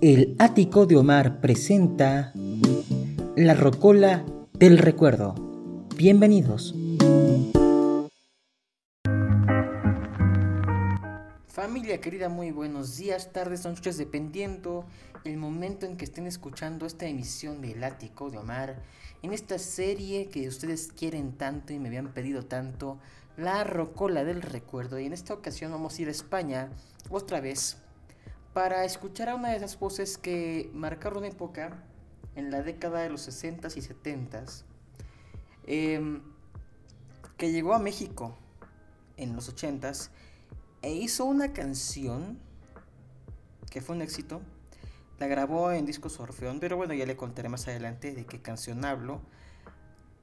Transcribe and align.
El 0.00 0.36
ático 0.38 0.86
de 0.86 0.96
Omar 0.96 1.40
presenta 1.40 2.32
La 3.34 3.54
Rocola 3.54 4.24
del 4.52 4.78
Recuerdo. 4.78 5.34
Bienvenidos. 5.96 6.72
Familia 11.48 12.00
querida, 12.00 12.28
muy 12.28 12.52
buenos 12.52 12.96
días, 12.96 13.32
tardes, 13.32 13.64
noches, 13.64 13.98
dependiendo 13.98 14.84
el 15.24 15.36
momento 15.36 15.84
en 15.84 15.96
que 15.96 16.04
estén 16.04 16.28
escuchando 16.28 16.86
esta 16.86 17.06
emisión 17.06 17.60
del 17.60 17.82
ático 17.82 18.30
de 18.30 18.38
Omar. 18.38 18.80
En 19.22 19.32
esta 19.32 19.58
serie 19.58 20.28
que 20.28 20.46
ustedes 20.46 20.92
quieren 20.92 21.32
tanto 21.32 21.72
y 21.72 21.80
me 21.80 21.88
habían 21.88 22.12
pedido 22.12 22.44
tanto, 22.44 23.00
La 23.36 23.64
Rocola 23.64 24.22
del 24.22 24.42
Recuerdo. 24.42 25.00
Y 25.00 25.06
en 25.06 25.12
esta 25.12 25.34
ocasión 25.34 25.72
vamos 25.72 25.98
a 25.98 26.02
ir 26.02 26.06
a 26.08 26.12
España 26.12 26.68
otra 27.10 27.40
vez 27.40 27.78
para 28.58 28.84
escuchar 28.84 29.28
a 29.28 29.36
una 29.36 29.50
de 29.50 29.56
esas 29.56 29.78
voces 29.78 30.18
que 30.18 30.68
marcaron 30.74 31.24
época 31.24 31.80
en 32.34 32.50
la 32.50 32.60
década 32.60 32.98
de 33.02 33.08
los 33.08 33.28
60s 33.28 33.76
y 33.76 33.82
70s, 33.82 34.64
em, 35.64 36.22
que 37.36 37.52
llegó 37.52 37.72
a 37.72 37.78
México 37.78 38.36
en 39.16 39.36
los 39.36 39.48
80s 39.48 40.10
e 40.82 40.92
hizo 40.92 41.24
una 41.24 41.52
canción 41.52 42.36
que 43.70 43.80
fue 43.80 43.94
un 43.94 44.02
éxito. 44.02 44.40
La 45.20 45.28
grabó 45.28 45.70
en 45.70 45.86
discos 45.86 46.18
Orfeón, 46.18 46.58
pero 46.58 46.76
bueno, 46.76 46.94
ya 46.94 47.06
le 47.06 47.16
contaré 47.16 47.48
más 47.48 47.68
adelante 47.68 48.12
de 48.12 48.26
qué 48.26 48.42
canción 48.42 48.84
hablo. 48.84 49.20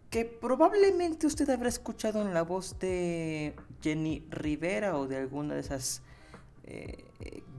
Que 0.09 0.25
probablemente 0.25 1.25
usted 1.25 1.49
habrá 1.49 1.69
escuchado 1.69 2.21
en 2.21 2.33
la 2.33 2.41
voz 2.41 2.79
de 2.79 3.55
Jenny 3.81 4.27
Rivera 4.29 4.97
o 4.97 5.07
de 5.07 5.15
alguna 5.15 5.53
de 5.53 5.61
esas 5.61 6.01
eh, 6.65 7.05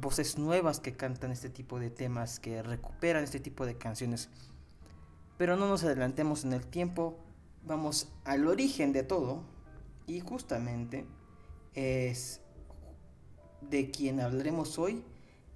voces 0.00 0.38
nuevas 0.38 0.80
que 0.80 0.96
cantan 0.96 1.30
este 1.30 1.50
tipo 1.50 1.78
de 1.78 1.91
temas, 1.91 2.41
que 2.41 2.62
recuperan 2.62 3.25
este 3.25 3.41
tipo 3.41 3.66
de 3.66 3.77
canciones. 3.77 4.30
Pero 5.38 5.56
no 5.56 5.69
nos 5.69 5.84
adelantemos 5.84 6.44
en 6.44 6.53
el 6.53 6.66
tiempo, 6.66 7.19
vamos 7.64 8.08
al 8.25 8.47
origen 8.47 8.92
de 8.92 9.03
todo 9.03 9.42
y 10.06 10.20
justamente 10.20 11.06
es 11.75 12.41
de 13.61 13.91
quien 13.91 14.20
hablaremos 14.20 14.78
hoy, 14.78 15.03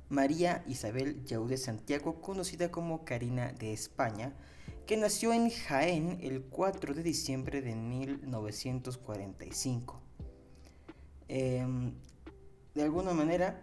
María 0.08 0.64
Isabel 0.66 1.24
Yaude 1.24 1.56
Santiago, 1.56 2.20
conocida 2.20 2.70
como 2.70 3.04
Karina 3.04 3.52
de 3.52 3.72
España, 3.72 4.34
que 4.86 4.96
nació 4.96 5.32
en 5.32 5.50
Jaén 5.50 6.18
el 6.20 6.42
4 6.42 6.94
de 6.94 7.02
diciembre 7.02 7.62
de 7.62 7.76
1945 7.76 10.02
de 12.74 12.82
alguna 12.82 13.12
manera, 13.12 13.60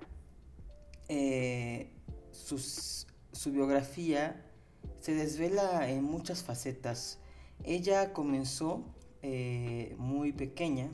eh, 1.09 1.91
su 2.31 3.51
biografía 3.51 4.43
se 5.01 5.13
desvela 5.13 5.89
en 5.89 6.03
muchas 6.03 6.43
facetas. 6.43 7.19
Ella 7.63 8.13
comenzó 8.13 8.83
eh, 9.21 9.95
muy 9.97 10.31
pequeña, 10.31 10.89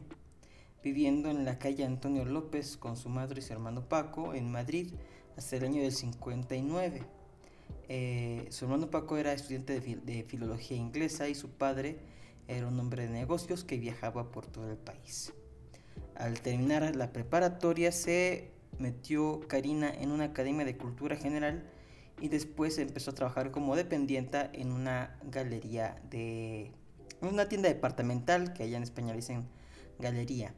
viviendo 0.82 1.30
en 1.30 1.46
la 1.46 1.60
calle 1.60 1.84
Antonio 1.84 2.26
López 2.26 2.78
con 2.78 2.96
su 2.96 3.10
madre 3.10 3.40
y 3.40 3.42
su 3.42 3.54
hermano 3.54 3.88
Paco 3.90 4.34
en 4.34 4.50
Madrid 4.50 4.94
hasta 5.36 5.58
el 5.58 5.66
año 5.66 5.82
del 5.82 5.92
59. 5.92 7.02
Eh, 7.90 8.48
su 8.50 8.66
hermano 8.66 8.90
Paco 8.90 9.18
era 9.18 9.34
estudiante 9.34 9.80
de, 9.80 10.24
filología 10.24 10.78
inglesa 10.78 11.28
y 11.28 11.36
su 11.36 11.50
padre 11.50 11.98
era 12.48 12.68
un 12.68 12.80
hombre 12.80 13.08
de 13.08 13.10
negocios 13.10 13.64
que 13.64 13.78
viajaba 13.78 14.32
por 14.32 14.48
todo 14.48 14.72
el 14.72 14.78
país. 14.78 15.34
Al 16.16 16.40
terminar 16.40 16.96
la 16.96 17.12
preparatoria 17.12 17.92
se 17.92 18.53
metió 18.80 19.42
Karina 19.48 19.94
en 19.94 20.12
una 20.12 20.26
academia 20.26 20.66
de 20.66 20.78
cultura 20.78 21.16
general 21.16 21.64
y 22.20 22.30
después 22.30 22.78
empezó 22.78 23.12
a 23.12 23.16
trabajar 23.16 23.52
como 23.52 23.76
dependienta 23.76 24.50
en 24.54 24.72
una 24.72 25.18
galería 25.24 26.02
de 26.10 26.72
una 27.22 27.50
tienda 27.50 27.70
departamental 27.70 28.54
que 28.54 28.64
allá 28.64 28.78
en 28.78 28.84
España 28.84 29.14
dicen 29.14 29.48
galería. 30.00 30.54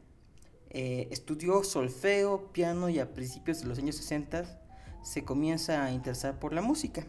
Eh, 0.69 1.07
estudió 1.11 1.63
solfeo, 1.63 2.51
piano 2.51 2.89
y 2.89 2.99
a 2.99 3.13
principios 3.13 3.61
de 3.61 3.67
los 3.67 3.77
años 3.77 3.95
60 3.95 4.61
se 5.03 5.23
comienza 5.23 5.83
a 5.83 5.91
interesar 5.91 6.39
por 6.39 6.53
la 6.53 6.61
música. 6.61 7.05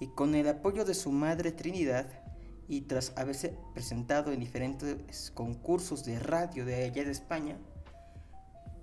Y 0.00 0.08
con 0.08 0.34
el 0.34 0.48
apoyo 0.48 0.84
de 0.84 0.94
su 0.94 1.12
madre 1.12 1.52
Trinidad 1.52 2.06
y 2.68 2.82
tras 2.82 3.12
haberse 3.16 3.56
presentado 3.74 4.32
en 4.32 4.40
diferentes 4.40 5.30
concursos 5.32 6.04
de 6.04 6.18
radio 6.18 6.64
de 6.64 6.84
allá 6.84 7.04
de 7.04 7.10
España, 7.10 7.58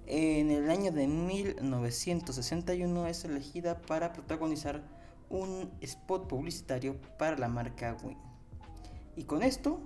en 0.08 0.52
el 0.52 0.70
año 0.70 0.92
de 0.92 1.08
1961 1.08 3.08
es 3.08 3.26
elegida 3.26 3.82
para 3.82 4.14
protagonizar 4.14 4.84
un 5.30 5.72
spot 5.82 6.28
publicitario 6.28 6.98
para 7.18 7.38
la 7.38 7.48
marca 7.48 7.98
Win. 8.04 8.18
Y 9.16 9.24
con 9.24 9.42
esto, 9.42 9.80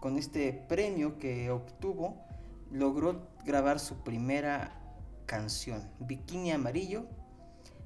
con 0.00 0.18
este 0.18 0.52
premio 0.52 1.18
que 1.18 1.50
obtuvo, 1.50 2.22
logró 2.70 3.28
grabar 3.44 3.78
su 3.78 4.02
primera 4.02 4.78
canción, 5.26 5.88
Bikini 6.00 6.52
Amarillo, 6.52 7.06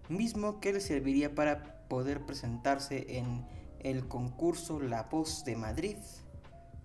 mismo 0.09 0.61
que 0.61 0.73
le 0.73 0.81
serviría 0.81 1.35
para 1.35 1.87
poder 1.89 2.25
presentarse 2.27 3.19
en 3.19 3.47
el 3.81 4.09
concurso 4.09 4.81
La 4.81 5.05
Voz 5.05 5.45
de 5.45 5.57
Madrid 5.57 5.97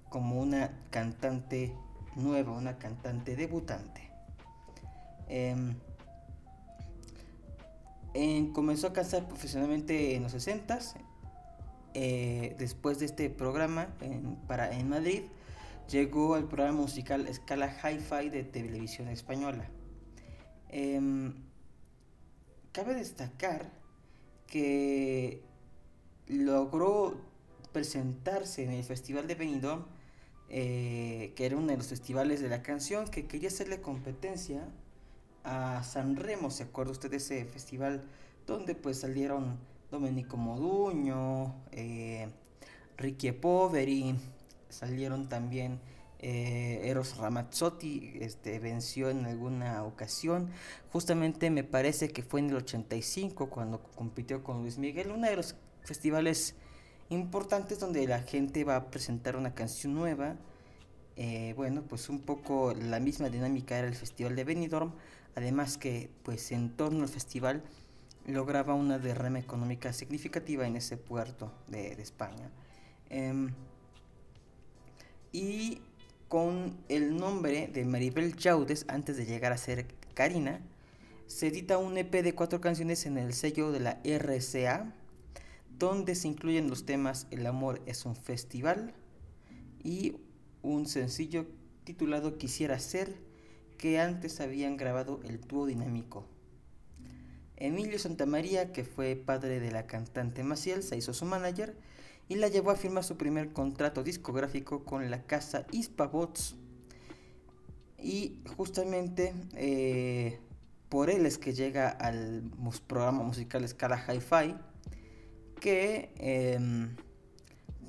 como 0.09 0.39
una 0.39 0.85
cantante 0.89 1.73
nueva, 2.16 2.51
una 2.51 2.78
cantante 2.78 3.35
debutante. 3.35 4.11
Em, 5.34 5.75
comenzó 8.52 8.88
a 8.88 8.94
cantar 8.94 9.30
profesionalmente 9.30 10.16
en 10.16 10.24
los 10.24 10.34
60 10.34 10.78
eh, 11.94 12.53
después 12.59 13.00
de 13.00 13.06
este 13.06 13.30
programa 13.30 13.88
en, 14.02 14.36
para, 14.47 14.78
en 14.78 14.90
Madrid, 14.90 15.22
llegó 15.90 16.36
al 16.36 16.50
programa 16.50 16.81
musical 16.81 17.28
Escala 17.28 17.68
Hi-Fi 17.68 18.30
de 18.30 18.44
televisión 18.44 19.08
española. 19.08 19.69
Em, 20.68 21.34
cabe 22.74 22.94
destacar 22.94 23.72
que 24.48 25.42
logró 26.28 27.22
presentarse 27.72 28.63
en 28.63 28.72
el 28.72 28.84
Festival 28.84 29.28
de 29.28 29.36
Benidorm, 29.36 29.86
eh, 30.50 31.31
que 31.38 31.46
era 31.46 31.56
uno 31.56 31.68
de 31.68 31.78
los 31.78 31.88
festivales 31.88 32.42
de 32.42 32.50
la 32.50 32.62
canción, 32.62 33.08
que 33.08 33.28
quería 33.28 33.48
hacerle 33.48 33.80
competencia 33.80 34.68
a 35.44 35.84
San 35.84 36.16
Remo, 36.16 36.52
¿se 36.52 36.63
acuerda 36.63 36.91
usted 36.91 37.12
de 37.12 37.18
ese 37.18 37.46
festival 37.46 38.03
donde 38.47 38.75
pues 38.75 39.00
salieron 39.00 39.57
Domenico 39.90 40.38
Moduño, 40.38 41.53
eh, 41.72 42.29
Ricky 42.97 43.31
Poveri, 43.31 44.16
salieron 44.69 45.28
también 45.28 45.80
eh, 46.19 46.81
Eros 46.84 47.18
Ramazzotti, 47.18 48.13
este, 48.22 48.59
venció 48.59 49.09
en 49.09 49.25
alguna 49.25 49.84
ocasión, 49.84 50.50
justamente 50.91 51.50
me 51.50 51.63
parece 51.63 52.09
que 52.09 52.22
fue 52.22 52.40
en 52.40 52.51
el 52.51 52.57
85 52.57 53.50
cuando 53.50 53.81
compitió 53.96 54.44
con 54.44 54.62
Luis 54.62 54.78
Miguel, 54.78 55.12
uno 55.12 55.28
de 55.28 55.35
los 55.35 55.56
festivales 55.84 56.56
importantes 57.09 57.80
donde 57.80 58.07
la 58.07 58.22
gente 58.22 58.63
va 58.63 58.78
a 58.78 58.91
presentar 58.91 59.35
una 59.35 59.53
canción 59.53 59.94
nueva. 59.94 60.35
Eh, 61.18 61.53
bueno, 61.57 61.84
pues 61.84 62.07
un 62.07 62.22
poco 62.22 62.74
la 62.74 63.00
misma 63.00 63.30
dinámica 63.30 63.78
era 63.78 63.88
el 63.88 63.96
Festival 63.96 64.35
de 64.35 64.44
Benidorm, 64.46 64.94
además 65.36 65.78
que 65.78 66.09
pues 66.24 66.52
en 66.52 66.69
torno 66.72 67.03
al 67.03 67.09
festival 67.09 67.64
lograba 68.28 68.74
una 68.74 69.00
derrama 69.00 69.40
económica 69.40 69.94
significativa 69.94 70.68
en 70.68 70.75
ese 70.75 70.97
puerto 70.97 71.52
de, 71.68 71.94
España. 71.94 72.50
Em, 73.09 73.52
y 75.31 75.81
con 76.28 76.78
el 76.88 77.18
nombre 77.18 77.68
de 77.68 77.86
Maribel 77.86 78.36
Chaudes, 78.36 78.86
antes 78.88 79.18
de 79.18 79.25
llegar 79.25 79.52
a 79.52 79.58
ser 79.58 79.86
Karina, 80.14 80.62
se 81.28 81.48
edita 81.48 81.78
un 81.78 81.98
EP 81.98 82.12
de 82.24 82.36
cuatro 82.36 82.60
canciones 82.62 83.06
en 83.06 83.18
el 83.18 83.33
sello 83.33 83.72
de 83.72 83.80
la 83.80 84.01
RCA, 84.04 84.94
donde 85.78 86.16
se 86.16 86.28
incluyen 86.28 86.69
los 86.69 86.86
temas 86.86 87.28
El 87.31 87.48
amor 87.48 87.81
es 87.86 88.06
un 88.06 88.16
festival 88.16 88.94
y 89.83 90.18
un 90.62 90.86
sencillo 90.86 91.48
titulado 91.83 92.38
Quisiera 92.38 92.78
ser, 92.80 93.16
que 93.81 94.00
antes 94.00 94.39
habían 94.42 94.78
grabado 94.78 95.19
el 95.24 95.42
dúo 95.42 95.66
dinámico. 95.66 96.24
Emilio 97.57 97.98
Santamaría, 97.98 98.72
que 98.72 98.83
fue 98.83 99.16
padre 99.16 99.60
de 99.60 99.72
la 99.72 99.88
cantante 99.88 100.44
Maciel, 100.44 100.83
se 100.83 100.98
hizo 100.98 101.16
su 101.16 101.25
manager 101.25 101.75
y 102.30 102.36
la 102.36 102.48
llevó 102.48 102.69
a 102.69 102.75
firmar 102.75 103.04
su 103.04 103.18
primer 103.18 103.54
contrato 103.54 104.04
discográfico 104.04 104.86
con 104.86 105.10
la 105.10 105.24
casa 105.24 105.66
Bots. 106.12 106.56
Y 107.98 108.39
justamente 108.56 109.33
eh, 109.56 110.39
por 110.88 111.10
él 111.10 111.25
es 111.25 111.39
que 111.39 111.54
llega 111.54 111.89
al 111.89 112.44
programa 112.86 113.24
musical 113.24 113.68
Scala 113.68 114.06
Hi-Fi, 114.07 114.56
que 115.60 116.13
em, 116.18 116.95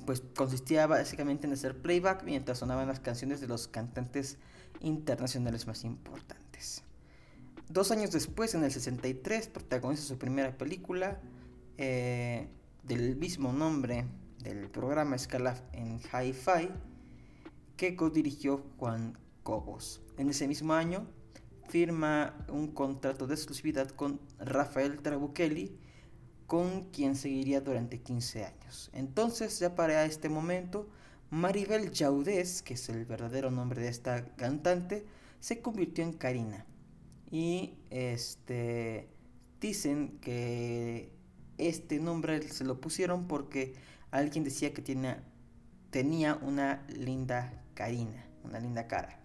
pues 0.07 0.23
consistía 0.35 0.87
básicamente 0.87 1.45
en 1.45 1.53
hacer 1.53 1.79
playback 1.79 2.23
mientras 2.23 2.57
sonaban 2.57 2.87
las 2.87 2.99
canciones 2.99 3.41
de 3.41 3.47
los 3.47 3.67
cantantes 3.67 4.39
internacionales 4.83 5.65
más 5.67 5.83
importantes. 5.83 6.83
Dos 7.69 7.91
años 7.91 8.11
después, 8.11 8.53
en 8.53 8.63
el 8.63 8.71
63, 8.71 9.47
protagoniza 9.47 10.03
su 10.03 10.17
primera 10.17 10.57
película, 10.57 11.19
eh, 11.77 12.47
del 12.83 13.15
mismo 13.15 13.51
nombre 13.51 14.05
del 14.43 14.69
programa 14.69 15.17
Scalaf 15.17 15.61
en 15.71 15.99
Hi-Fi 15.99 16.69
que 17.77 17.95
co-dirigió 17.95 18.63
Juan 18.77 19.17
Cobos. 19.41 20.01
En 20.17 20.29
ese 20.29 20.47
mismo 20.47 20.73
año 20.73 21.07
firma 21.69 22.45
un 22.49 22.67
contrato 22.67 23.25
de 23.25 23.33
exclusividad 23.33 23.89
con 23.89 24.19
Rafael 24.37 25.01
Trabuchelli, 25.01 25.75
con 26.45 26.91
quien 26.91 27.15
seguiría 27.15 27.61
durante 27.61 28.01
15 28.01 28.45
años. 28.45 28.91
Entonces, 28.93 29.57
ya 29.59 29.73
para 29.75 30.05
este 30.05 30.29
momento, 30.29 30.87
Maribel 31.33 31.89
Yaudés, 31.89 32.61
que 32.61 32.75
es 32.75 32.89
el 32.89 33.05
verdadero 33.05 33.49
nombre 33.49 33.81
de 33.81 33.87
esta 33.87 34.23
cantante, 34.35 35.03
se 35.39 35.63
convirtió 35.63 36.03
en 36.03 36.13
Karina. 36.13 36.63
Y 37.31 37.73
este 37.89 39.09
dicen 39.59 40.19
que 40.21 41.11
este 41.57 41.99
nombre 41.99 42.47
se 42.49 42.63
lo 42.63 42.79
pusieron 42.79 43.27
porque 43.27 43.73
alguien 44.11 44.43
decía 44.43 44.75
que 44.75 44.83
tenía, 45.89 46.35
una 46.35 46.85
linda 46.89 47.63
Karina, 47.73 48.27
una 48.43 48.59
linda 48.59 48.87
cara. 48.87 49.19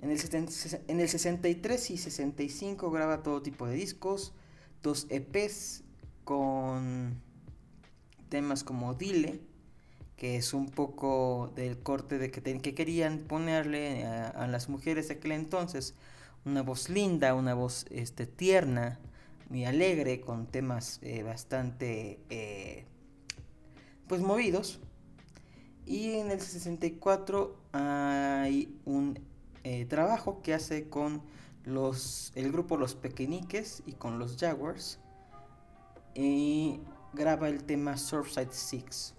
En 0.00 0.10
en 0.10 1.00
el 1.00 1.08
63 1.08 1.90
y 1.90 1.96
65 1.96 2.90
graba 2.90 3.22
todo 3.22 3.40
tipo 3.40 3.66
de 3.66 3.76
discos, 3.76 4.34
dos 4.82 5.06
EPs 5.08 5.82
con 6.24 7.22
temas 8.28 8.64
como 8.64 8.92
Dile, 8.92 9.40
que 10.16 10.36
es 10.36 10.54
un 10.54 10.70
poco 10.70 11.52
del 11.54 11.78
corte 11.78 12.18
de 12.18 12.30
que, 12.30 12.42
que 12.42 12.74
querían 12.74 13.18
ponerle 13.18 14.04
a, 14.04 14.46
las 14.46 14.68
mujeres 14.68 15.08
de 15.08 15.14
aquel 15.14 15.32
entonces 15.32 15.94
una 16.44 16.62
voz 16.62 16.88
linda, 16.88 17.34
una 17.34 17.54
voz 17.54 17.86
este, 17.90 18.26
tierna, 18.26 18.98
muy 19.48 19.64
alegre, 19.64 20.20
con 20.20 20.46
temas 20.46 20.98
eh, 21.02 21.22
bastante 21.22 22.18
eh, 22.30 22.84
pues 24.08 24.20
movidos. 24.20 24.80
Y 25.86 26.12
en 26.12 26.30
el 26.30 26.40
64 26.40 27.56
hay 27.72 28.78
un 28.84 29.18
eh, 29.64 29.84
trabajo 29.86 30.42
que 30.42 30.54
hace 30.54 30.88
con 30.88 31.22
los, 31.64 32.32
el 32.34 32.50
grupo 32.50 32.76
Los 32.76 32.94
Pequeñiques 32.94 33.82
y 33.86 33.92
con 33.92 34.18
los 34.18 34.36
Jaguars. 34.36 34.98
Y 36.14 36.80
graba 37.12 37.48
el 37.48 37.64
tema 37.64 37.96
Surfside 37.96 38.52
Six. 38.52 39.14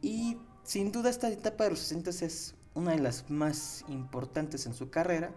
Y 0.00 0.38
sin 0.62 0.92
duda 0.92 1.10
esta 1.10 1.28
etapa 1.28 1.64
de 1.64 1.70
los 1.70 1.80
60 1.80 2.10
es 2.10 2.54
una 2.74 2.92
de 2.92 2.98
las 2.98 3.28
más 3.30 3.84
importantes 3.88 4.66
en 4.66 4.74
su 4.74 4.90
carrera, 4.90 5.32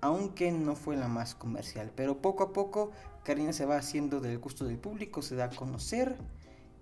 aunque 0.00 0.50
no 0.50 0.74
fue 0.74 0.96
la 0.96 1.08
más 1.08 1.34
comercial. 1.34 1.92
Pero 1.94 2.22
poco 2.22 2.44
a 2.44 2.52
poco 2.52 2.92
Karina 3.24 3.52
se 3.52 3.66
va 3.66 3.76
haciendo 3.76 4.20
del 4.20 4.38
gusto 4.38 4.64
del 4.64 4.78
público, 4.78 5.22
se 5.22 5.36
da 5.36 5.44
a 5.44 5.50
conocer 5.50 6.16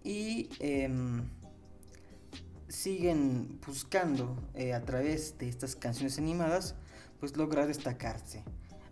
y 0.04 0.48
em, 0.60 1.28
siguen 2.68 3.60
buscando 3.66 4.36
eh, 4.54 4.72
a 4.72 4.84
través 4.84 5.36
de 5.38 5.48
estas 5.48 5.76
canciones 5.76 6.18
animadas 6.18 6.76
pues 7.18 7.36
lograr 7.36 7.66
destacarse. 7.66 8.44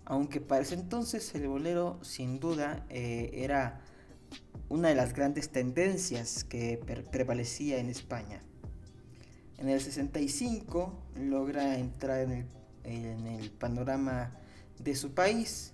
Aunque 0.05 0.41
para 0.41 0.63
ese 0.63 0.75
entonces 0.75 1.35
el 1.35 1.49
bolero 1.49 1.99
sin 2.03 2.41
duda 2.41 2.85
eh, 2.89 3.31
era 3.33 3.81
una 4.69 4.89
de 4.89 4.95
las 4.95 5.15
grandes 5.15 5.51
tendencias 5.51 6.45
que 6.45 6.81
prevalecía 7.11 7.79
en 7.79 7.89
España. 7.89 8.43
En 9.59 9.69
el 9.69 9.81
65 9.81 10.93
logra 11.17 11.79
entrar 11.79 12.21
en 12.21 12.47
el, 13.27 13.51
panorama 13.51 14.33
de 14.79 14.95
su 14.95 15.13
país 15.13 15.73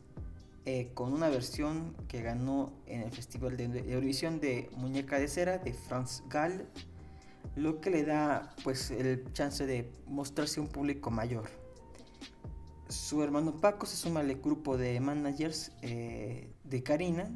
eh, 0.64 0.91
con 0.94 1.12
una 1.12 1.29
versión 1.29 1.94
que 2.08 2.23
ganó 2.23 2.73
en 2.87 3.02
el 3.02 3.11
Festival 3.11 3.56
de 3.56 3.64
Eurovisión 3.93 4.41
de 4.41 4.70
Muñeca 4.76 5.19
de 5.19 5.29
Cera 5.29 5.58
de 5.58 5.75
Franz 5.75 6.23
Gall, 6.31 6.67
lo 7.56 7.81
que 7.81 7.91
le 7.91 8.05
da 8.05 8.55
pues 8.64 8.91
el 8.91 9.31
chance 9.32 9.67
de 9.67 9.91
mostrarse 10.06 10.61
a 10.61 10.62
un 10.62 10.69
público 10.69 11.11
mayor. 11.11 11.50
Su 12.88 13.23
hermano 13.23 13.61
Paco 13.61 13.87
se 13.87 13.96
suma 13.96 14.20
al 14.20 14.35
grupo 14.37 14.76
de 14.79 14.99
managers 15.00 15.73
eh, 15.82 16.49
de 16.64 16.82
Karina 16.82 17.31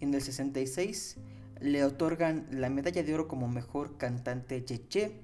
en 0.00 0.14
el 0.14 0.22
66 0.22 1.16
le 1.60 1.84
otorgan 1.84 2.46
la 2.50 2.70
medalla 2.70 3.02
de 3.02 3.14
oro 3.14 3.28
como 3.28 3.48
mejor 3.48 3.96
cantante 3.96 4.62
Yeche 4.62 5.20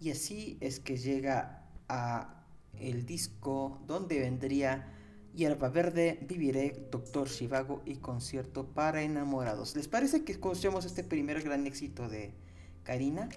y 0.00 0.10
así 0.10 0.58
es 0.60 0.80
que 0.80 0.96
llega 0.96 1.62
a 1.88 2.44
el 2.78 3.06
disco 3.06 3.80
donde 3.86 4.18
vendría 4.20 4.92
Hierba 5.34 5.68
Verde, 5.68 6.18
Viviré, 6.26 6.88
Doctor 6.90 7.28
Shivago 7.28 7.82
y 7.84 7.96
Concierto 7.96 8.66
para 8.66 9.02
Enamorados. 9.02 9.76
¿Les 9.76 9.88
parece 9.88 10.24
que 10.24 10.32
escuchemos 10.32 10.84
este 10.84 11.04
primer 11.04 11.42
gran 11.42 11.66
éxito 11.66 12.08
de 12.08 12.32
Karina? 12.84 13.28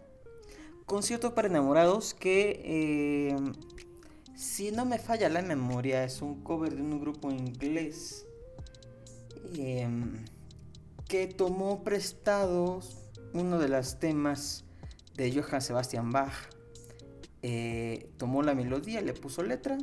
Concierto 0.85 1.35
para 1.35 1.49
Enamorados 1.49 2.13
que, 2.13 2.61
eh, 2.63 3.35
si 4.35 4.71
no 4.71 4.85
me 4.85 4.97
falla 4.97 5.29
la 5.29 5.41
memoria, 5.41 6.03
es 6.03 6.21
un 6.21 6.41
cover 6.41 6.75
de 6.75 6.81
un 6.81 6.99
grupo 6.99 7.31
inglés. 7.31 8.25
Eh, 9.55 9.87
que 11.09 11.25
tomó 11.25 11.83
prestados 11.83 12.95
uno 13.33 13.57
de 13.57 13.67
los 13.67 13.99
temas 13.99 14.63
de 15.15 15.33
Johann 15.33 15.61
Sebastian 15.61 16.11
Bach. 16.11 16.33
Eh, 17.41 18.11
tomó 18.17 18.43
la 18.43 18.53
melodía, 18.53 19.01
le 19.01 19.13
puso 19.13 19.41
letra. 19.41 19.77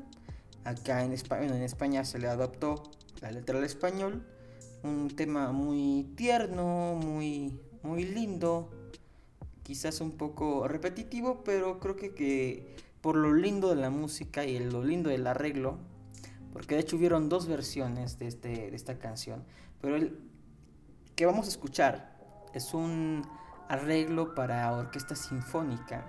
Acá 0.63 1.03
en 1.03 1.13
España, 1.13 2.05
se 2.05 2.21
le 2.21 2.29
adaptó 2.29 2.85
la 3.21 3.33
letra 3.33 3.59
al 3.59 3.65
español. 3.65 4.25
Un 4.85 5.11
tema 5.17 5.51
muy 5.51 6.05
tierno, 6.17 6.95
muy, 6.95 7.59
muy 7.83 8.05
lindo. 8.05 8.71
Quizás 9.65 10.01
un 10.01 10.13
poco 10.13 10.69
repetitivo, 10.69 11.43
pero 11.43 11.81
creo 11.81 11.97
que, 11.97 12.15
que 12.15 12.77
por 13.01 13.17
lo 13.17 13.35
lindo 13.35 13.69
de 13.71 13.77
la 13.77 13.91
música 13.91 14.45
y 14.45 14.61
lo 14.61 14.85
lindo 14.85 15.11
del 15.11 15.27
arreglo, 15.27 15.79
porque 16.53 16.77
de 16.77 16.83
hecho 16.83 16.97
hubieron 16.97 17.29
dos 17.29 17.49
versiones 17.49 18.17
de, 18.21 18.29
este, 18.29 18.71
de 18.71 18.77
esta 18.77 19.01
canción, 19.01 19.43
pero 19.81 19.97
el, 19.97 20.17
que 21.17 21.25
vamos 21.25 21.47
a 21.47 21.49
escuchar 21.49 22.15
es 22.53 22.75
un 22.75 23.27
arreglo 23.69 24.35
para 24.35 24.71
orquesta 24.73 25.17
sinfónica 25.17 26.05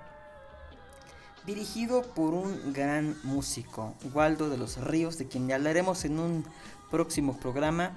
dirigido 1.45 2.01
por 2.01 2.33
un 2.33 2.74
gran 2.74 3.15
músico, 3.24 3.95
Waldo 4.13 4.50
de 4.50 4.57
los 4.57 4.75
Ríos, 4.83 5.18
de 5.18 5.30
quien 5.30 5.48
ya 5.48 5.56
hablaremos 5.56 6.04
en 6.04 6.19
un 6.19 6.45
próximo 6.91 7.38
programa, 7.38 7.93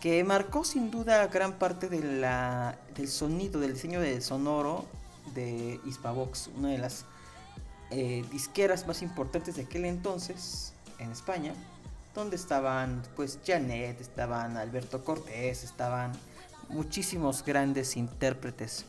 que 0.00 0.24
marcó 0.24 0.64
sin 0.64 0.90
duda 0.90 1.28
gran 1.28 1.60
parte 1.60 1.88
de 1.88 2.00
del 2.00 3.08
sonido, 3.08 3.60
del 3.60 3.74
diseño 3.74 4.00
del 4.00 4.20
sonoro 4.20 4.86
de 5.32 5.78
Hispavox, 5.86 6.50
una 6.56 6.70
de 6.70 6.78
las 6.78 7.04
eh, 7.92 8.24
disqueras 8.32 8.84
más 8.88 9.02
importantes 9.02 9.54
de 9.54 9.62
aquel 9.62 9.84
entonces 9.84 10.72
en 10.98 11.12
España 11.12 11.54
donde 12.14 12.36
estaban 12.36 13.02
pues 13.16 13.38
Janet, 13.46 14.00
estaban 14.00 14.56
Alberto 14.56 15.04
Cortés, 15.04 15.64
estaban 15.64 16.12
muchísimos 16.68 17.44
grandes 17.44 17.96
intérpretes. 17.96 18.84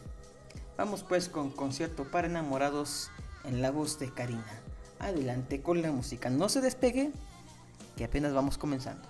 Vamos 0.78 1.04
pues 1.04 1.30
con 1.30 1.52
concierto 1.52 2.10
para 2.10 2.28
enamorados 2.28 3.12
en 3.44 3.62
la 3.62 3.72
voz 3.72 4.00
de 4.00 4.12
Karina. 4.12 4.62
Adelante 5.00 5.62
con 5.62 5.82
la 5.82 5.92
música, 5.92 6.30
no 6.30 6.50
se 6.50 6.62
despegue, 6.62 7.12
que 7.98 8.04
apenas 8.04 8.34
vamos 8.34 8.58
comenzando. 8.58 9.08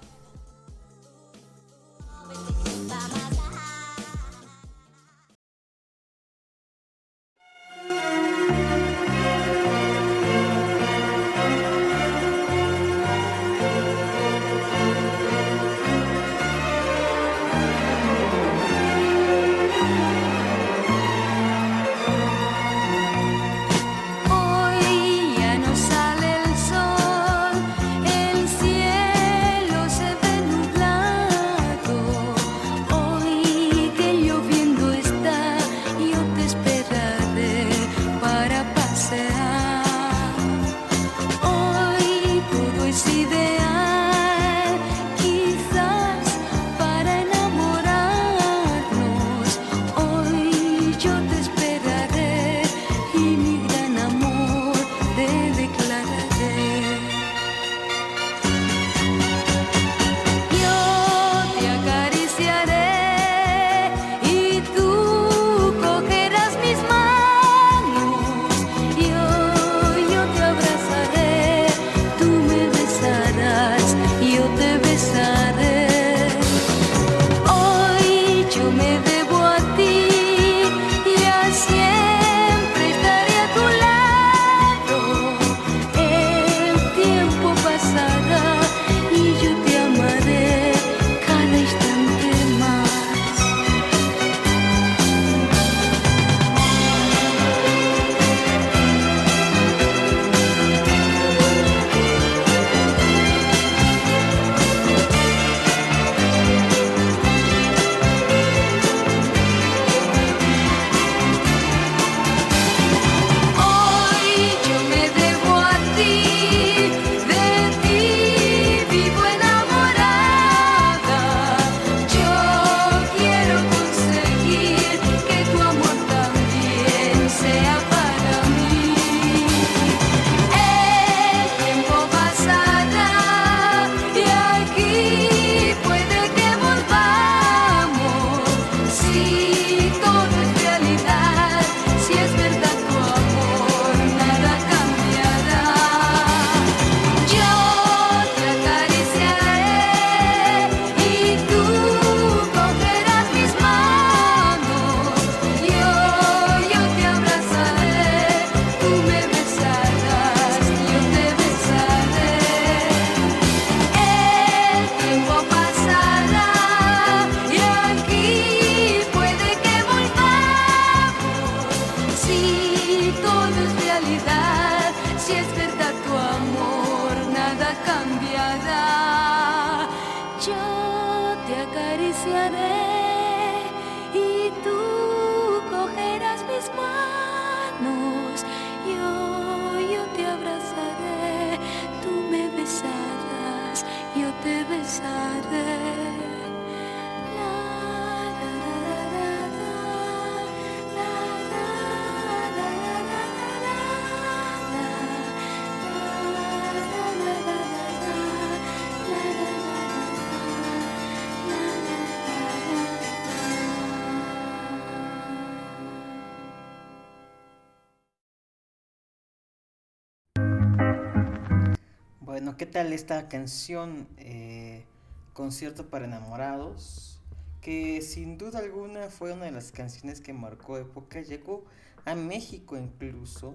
Bueno, 222.41 222.57
¿qué 222.57 222.65
tal 222.65 222.91
esta 222.91 223.29
canción? 223.29 224.07
Eh, 224.17 224.83
Concierto 225.31 225.91
para 225.91 226.05
enamorados, 226.05 227.21
que 227.61 228.01
sin 228.01 228.39
duda 228.39 228.57
alguna 228.57 229.11
fue 229.11 229.31
una 229.31 229.45
de 229.45 229.51
las 229.51 229.71
canciones 229.71 230.21
que 230.21 230.33
marcó 230.33 230.79
época, 230.79 231.21
llegó 231.21 231.65
a 232.03 232.15
México 232.15 232.75
incluso, 232.77 233.53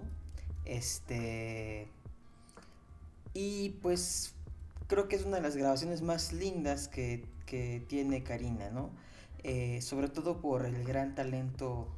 este, 0.67 1.89
y 3.35 3.71
pues 3.83 4.37
creo 4.87 5.09
que 5.09 5.17
es 5.17 5.25
una 5.25 5.39
de 5.39 5.43
las 5.43 5.57
grabaciones 5.57 6.03
más 6.03 6.33
lindas 6.33 6.87
que, 6.87 7.27
que 7.45 7.85
tiene 7.89 8.23
Karina, 8.23 8.71
¿no? 8.71 8.91
Eh, 9.43 9.83
sobre 9.83 10.07
todo 10.07 10.41
por 10.41 10.65
el 10.65 10.85
gran 10.85 11.17
talento 11.17 11.89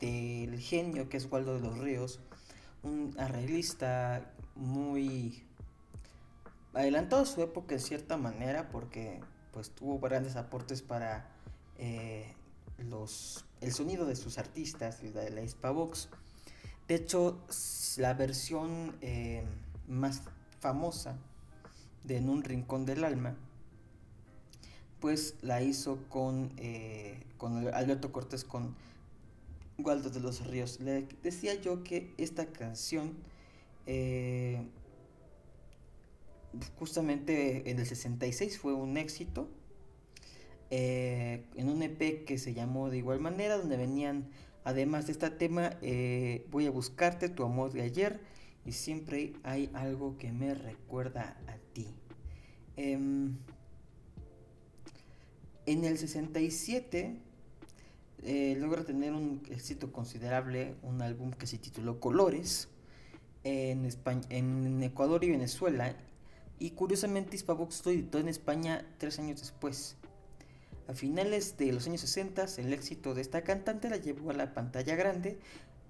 del 0.00 0.58
genio 0.58 1.08
que 1.08 1.16
es 1.16 1.30
Waldo 1.30 1.54
de 1.54 1.60
los 1.60 1.78
Ríos, 1.78 2.18
un 2.82 3.14
arreglista 3.20 4.32
muy 4.56 5.44
adelantado 6.74 7.24
su 7.26 7.42
época 7.42 7.74
en 7.74 7.80
cierta 7.80 8.16
manera 8.16 8.68
porque 8.68 9.20
pues 9.52 9.70
tuvo 9.70 9.98
grandes 9.98 10.36
aportes 10.36 10.82
para 10.82 11.28
eh, 11.78 12.32
los, 12.78 13.44
el 13.60 13.72
sonido 13.72 14.06
de 14.06 14.16
sus 14.16 14.38
artistas, 14.38 15.02
de 15.02 15.30
la 15.30 15.42
Hispavox. 15.42 16.08
De 16.86 16.94
hecho, 16.94 17.38
la 17.96 18.14
versión 18.14 18.96
eh, 19.00 19.44
más 19.88 20.22
famosa 20.60 21.16
de 22.04 22.16
En 22.16 22.30
un 22.30 22.42
rincón 22.42 22.86
del 22.86 23.04
alma, 23.04 23.36
pues 25.00 25.34
la 25.42 25.60
hizo 25.60 25.98
con, 26.08 26.52
eh, 26.56 27.22
con 27.36 27.68
Alberto 27.74 28.12
Cortés, 28.12 28.44
con 28.44 28.74
Waldo 29.78 30.08
de 30.08 30.20
los 30.20 30.46
Ríos. 30.46 30.80
Le 30.80 31.06
decía 31.22 31.54
yo 31.60 31.84
que 31.84 32.14
esta 32.16 32.46
canción 32.46 33.12
justamente 36.78 37.70
en 37.70 37.78
el 37.78 37.86
66 37.86 38.58
fue 38.58 38.74
un 38.74 38.96
éxito. 38.96 39.48
Eh, 40.70 41.44
en 41.54 41.68
un 41.70 41.82
EP 41.82 42.24
que 42.24 42.36
se 42.38 42.52
llamó 42.52 42.90
de 42.90 42.98
igual 42.98 43.20
manera, 43.20 43.56
donde 43.56 43.76
venían, 43.76 44.28
además 44.64 45.06
de 45.06 45.12
este 45.12 45.30
tema, 45.30 45.76
eh, 45.80 46.46
voy 46.50 46.66
a 46.66 46.70
buscarte 46.70 47.28
tu 47.28 47.42
amor 47.44 47.72
de 47.72 47.82
ayer 47.82 48.20
y 48.66 48.72
siempre 48.72 49.32
hay 49.44 49.70
algo 49.72 50.18
que 50.18 50.30
me 50.30 50.54
recuerda 50.54 51.38
a 51.46 51.56
ti. 51.72 51.88
Em, 52.76 53.38
en 55.66 55.84
el 55.84 55.98
67 55.98 57.16
eh, 58.24 58.56
logra 58.58 58.84
tener 58.84 59.12
un 59.12 59.42
éxito 59.50 59.90
considerable, 59.92 60.74
un 60.82 61.00
álbum 61.02 61.30
que 61.30 61.46
se 61.46 61.58
tituló 61.58 61.98
Colores, 62.00 62.68
en, 63.44 63.84
España, 63.84 64.22
en 64.30 64.82
Ecuador 64.82 65.24
y 65.24 65.30
Venezuela, 65.30 65.96
y 66.58 66.70
curiosamente 66.70 67.36
Hispavox 67.36 67.84
lo 67.86 67.92
editó 67.92 68.18
en 68.18 68.28
España 68.28 68.84
tres 68.98 69.18
años 69.18 69.40
después. 69.40 69.96
A 70.88 70.94
finales 70.94 71.56
de 71.58 71.72
los 71.72 71.86
años 71.86 72.00
60 72.00 72.46
el 72.58 72.72
éxito 72.72 73.14
de 73.14 73.20
esta 73.20 73.44
cantante 73.44 73.90
la 73.90 73.98
llevó 73.98 74.30
a 74.30 74.34
la 74.34 74.54
pantalla 74.54 74.96
grande 74.96 75.38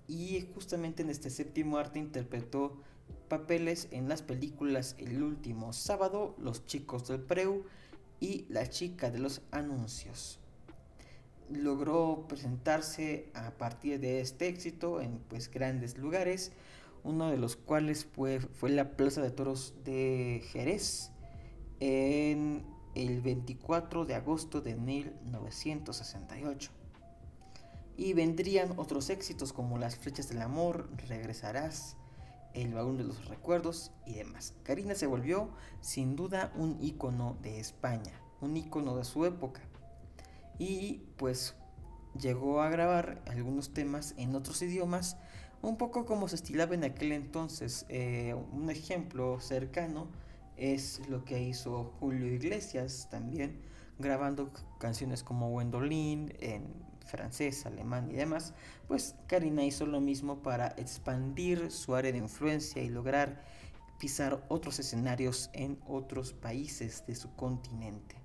y 0.09 0.47
justamente 0.55 1.03
en 1.03 1.11
este 1.11 1.31
séptimo 1.31 1.79
arte 1.79 1.99
interpretó 1.99 2.83
papeles 3.29 3.89
en 3.91 4.09
las 4.09 4.23
películas 4.23 4.97
El 4.99 5.23
último 5.23 5.73
sábado, 5.73 6.35
Los 6.39 6.67
chicos 6.67 7.07
del 7.09 7.21
Preu 7.21 7.65
y 8.21 8.47
La 8.49 8.69
chica 8.69 9.11
de 9.11 9.19
los 9.19 9.43
anuncios. 9.51 10.41
Logró 11.51 12.27
presentarse 12.29 13.31
a 13.35 13.53
partir 13.53 14.01
de 14.01 14.21
este 14.21 14.49
éxito 14.49 15.01
en 15.01 15.19
pues 15.29 15.51
grandes 15.51 15.97
lugares 15.97 16.53
uno 17.05 17.31
de 17.31 17.37
los 17.37 17.57
cuales 17.57 18.05
fue, 18.05 18.41
fue 18.41 18.71
la 18.71 18.97
Plaza 18.97 19.23
de 19.23 19.31
Toros 19.31 19.75
de 19.85 20.43
Jerez 20.53 21.11
en 21.81 22.65
el 22.95 23.21
24 23.21 24.05
de 24.05 24.15
agosto 24.15 24.61
de 24.61 24.75
1968. 24.75 26.71
Y 27.97 28.13
vendrían 28.13 28.75
otros 28.77 29.11
éxitos 29.11 29.53
como 29.53 29.79
Las 29.79 29.97
Flechas 29.97 30.29
del 30.29 30.43
Amor, 30.43 30.89
Regresarás, 31.09 31.97
El 32.55 32.75
Baúl 32.75 32.97
de 32.97 33.05
los 33.05 33.27
Recuerdos 33.27 33.91
y 34.07 34.15
demás. 34.15 34.55
Karina 34.63 34.95
se 34.95 35.07
volvió 35.07 35.51
sin 35.81 36.17
duda 36.17 36.53
un 36.57 36.79
ícono 36.81 37.37
de 37.43 37.59
España, 37.59 38.13
un 38.41 38.57
ícono 38.57 38.97
de 38.97 39.05
su 39.05 39.25
época. 39.25 39.63
Y 40.59 41.03
pues 41.17 41.55
llegó 42.19 42.63
a 42.63 42.71
grabar 42.71 43.23
algunos 43.27 43.73
temas 43.73 44.15
en 44.17 44.35
otros 44.35 44.63
idiomas 44.63 45.17
un 45.63 45.77
poco 45.77 46.07
como 46.07 46.29
se 46.29 46.37
estilaba 46.37 46.75
en 46.75 46.85
aquel 46.85 47.13
entonces. 47.13 47.87
Eh, 47.89 48.35
un 48.53 48.71
ejemplo 48.71 49.41
cercano 49.41 50.09
es 50.57 51.01
lo 51.09 51.25
que 51.25 51.43
hizo 51.43 51.93
Julio 52.01 52.27
Iglesias 52.27 53.09
también, 53.11 53.61
grabando 53.99 54.51
canciones 54.79 55.23
como 55.23 55.51
Wendolin 55.51 56.33
en 56.41 56.65
francés, 57.07 57.67
alemán 57.67 58.11
y 58.11 58.15
demás. 58.15 58.55
Pues 58.87 59.15
Karina 59.27 59.65
hizo 59.65 59.87
lo 59.87 60.01
mismo 60.01 60.43
para 60.43 60.69
expandir 60.77 61.71
su 61.71 61.95
área 61.95 62.13
de 62.13 62.19
influencia 62.19 62.83
y 62.83 62.89
lograr 62.89 63.43
pisar 63.99 64.45
otros 64.49 64.79
escenarios 64.79 65.51
en 65.53 65.79
otros 65.87 66.33
países 66.33 67.05
de 67.07 67.17
su 67.17 67.35
continente. 67.35 68.17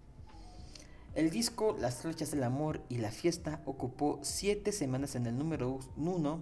El 1.15 1.29
disco 1.29 1.75
Las 1.79 2.01
flechas 2.01 2.31
del 2.31 2.43
amor 2.43 2.81
y 2.89 2.97
la 2.97 3.11
fiesta 3.11 3.61
ocupó 3.65 4.19
siete 4.23 4.71
semanas 4.71 5.15
en 5.15 5.27
el 5.27 5.37
número 5.37 5.79
uno 5.95 6.41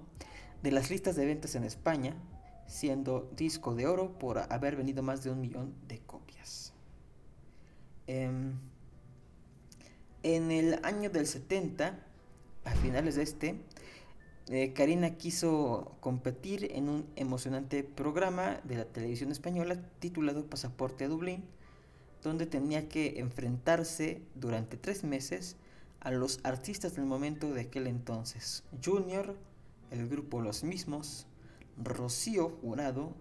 de 0.64 0.72
las 0.72 0.90
listas 0.90 1.16
de 1.16 1.26
ventas 1.26 1.56
en 1.56 1.64
España, 1.64 2.16
siendo 2.68 3.30
disco 3.36 3.76
de 3.76 3.88
oro 3.88 4.18
por 4.18 4.38
haber 4.38 4.76
vendido 4.76 5.04
más 5.04 5.24
de 5.24 5.32
un 5.32 5.42
millón 5.42 5.74
de 5.88 6.00
copias. 6.00 6.74
Em, 8.08 8.54
en 10.24 10.52
el 10.52 10.80
año 10.84 11.10
del 11.10 11.28
70, 11.28 12.00
a 12.64 12.72
finales 12.76 13.16
de 13.16 13.24
este, 13.24 13.62
eh, 14.50 14.74
Karina 14.74 15.18
quiso 15.18 15.96
competir 16.00 16.72
en 16.74 16.90
un 16.90 17.08
emocionante 17.16 17.84
programa 17.84 18.60
de 18.64 18.76
la 18.76 18.86
televisión 18.86 19.32
española 19.32 19.82
titulado 20.00 20.46
Pasaporte 20.46 21.06
a 21.06 21.08
Dublín, 21.08 21.44
donde 22.22 22.46
tenía 22.46 22.88
que 22.88 23.20
enfrentarse 23.20 24.22
durante 24.36 24.78
tres 24.78 25.04
meses 25.04 25.56
a 26.02 26.12
los 26.12 26.40
artistas 26.44 26.96
del 26.96 27.06
momento 27.06 27.54
de 27.54 27.62
aquel 27.62 27.88
entonces, 27.88 28.64
Junior, 28.84 29.36
el 29.92 30.08
grupo 30.08 30.42
Los 30.42 30.64
Mismos, 30.64 31.28
Rocío 31.78 32.50
Jurado, 32.62 33.14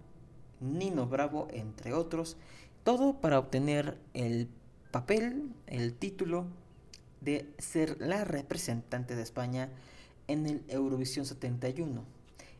Nino 0.60 1.06
Bravo, 1.06 1.48
entre 1.50 1.92
otros, 1.92 2.36
todo 2.84 3.20
para 3.20 3.38
obtener 3.38 3.98
el 4.14 4.48
papel, 4.90 5.52
el 5.66 5.94
título 5.94 6.46
de 7.20 7.52
ser 7.58 8.00
la 8.00 8.24
representante 8.24 9.14
de 9.14 9.22
España 9.22 9.68
en 10.28 10.46
el 10.46 10.64
Eurovisión 10.68 11.26
71 11.26 12.04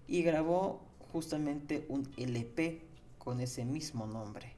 y 0.07 0.23
grabó 0.23 0.81
justamente 1.13 1.87
un 1.89 2.09
LP 2.17 2.83
con 3.19 3.41
ese 3.41 3.65
mismo 3.65 4.07
nombre, 4.07 4.55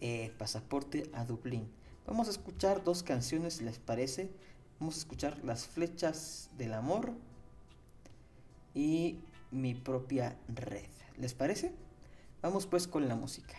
eh, 0.00 0.32
Pasaporte 0.38 1.10
a 1.12 1.24
Dublín. 1.24 1.68
Vamos 2.06 2.28
a 2.28 2.30
escuchar 2.30 2.82
dos 2.84 3.02
canciones, 3.02 3.60
¿les 3.60 3.78
parece? 3.78 4.30
Vamos 4.80 4.96
a 4.96 4.98
escuchar 4.98 5.38
Las 5.44 5.66
Flechas 5.66 6.50
del 6.56 6.74
Amor 6.74 7.12
y 8.78 9.18
mi 9.50 9.74
propia 9.74 10.36
red. 10.54 10.86
¿Les 11.18 11.34
parece? 11.34 11.72
Vamos 12.42 12.66
pues 12.66 12.86
con 12.86 13.08
la 13.08 13.16
música. 13.16 13.56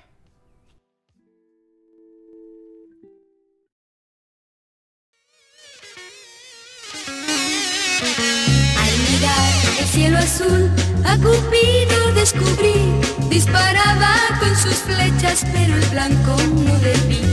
Al 8.78 8.94
mirar 9.12 9.54
el 9.80 9.86
cielo 9.88 10.18
azul, 10.20 10.72
a 11.04 11.18
Cupido 11.18 12.14
descubrí, 12.16 12.94
disparaba 13.30 14.16
con 14.40 14.56
sus 14.56 14.76
flechas, 14.76 15.46
pero 15.52 15.76
el 15.76 15.86
blanco 15.90 16.38
no 16.64 16.80
debía 16.80 17.30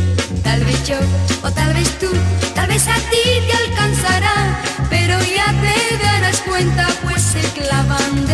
yo, 0.87 0.99
o 1.43 1.51
tal 1.51 1.75
vez 1.75 1.99
tú, 1.99 2.07
tal 2.55 2.69
vez 2.69 2.87
a 2.87 2.95
ti 2.95 3.23
te 3.49 3.57
alcanzará, 3.57 4.63
pero 4.89 5.19
ya 5.19 5.47
te 5.61 5.97
darás 6.05 6.41
cuenta, 6.43 6.87
se 7.27 7.41
clavan 7.55 8.26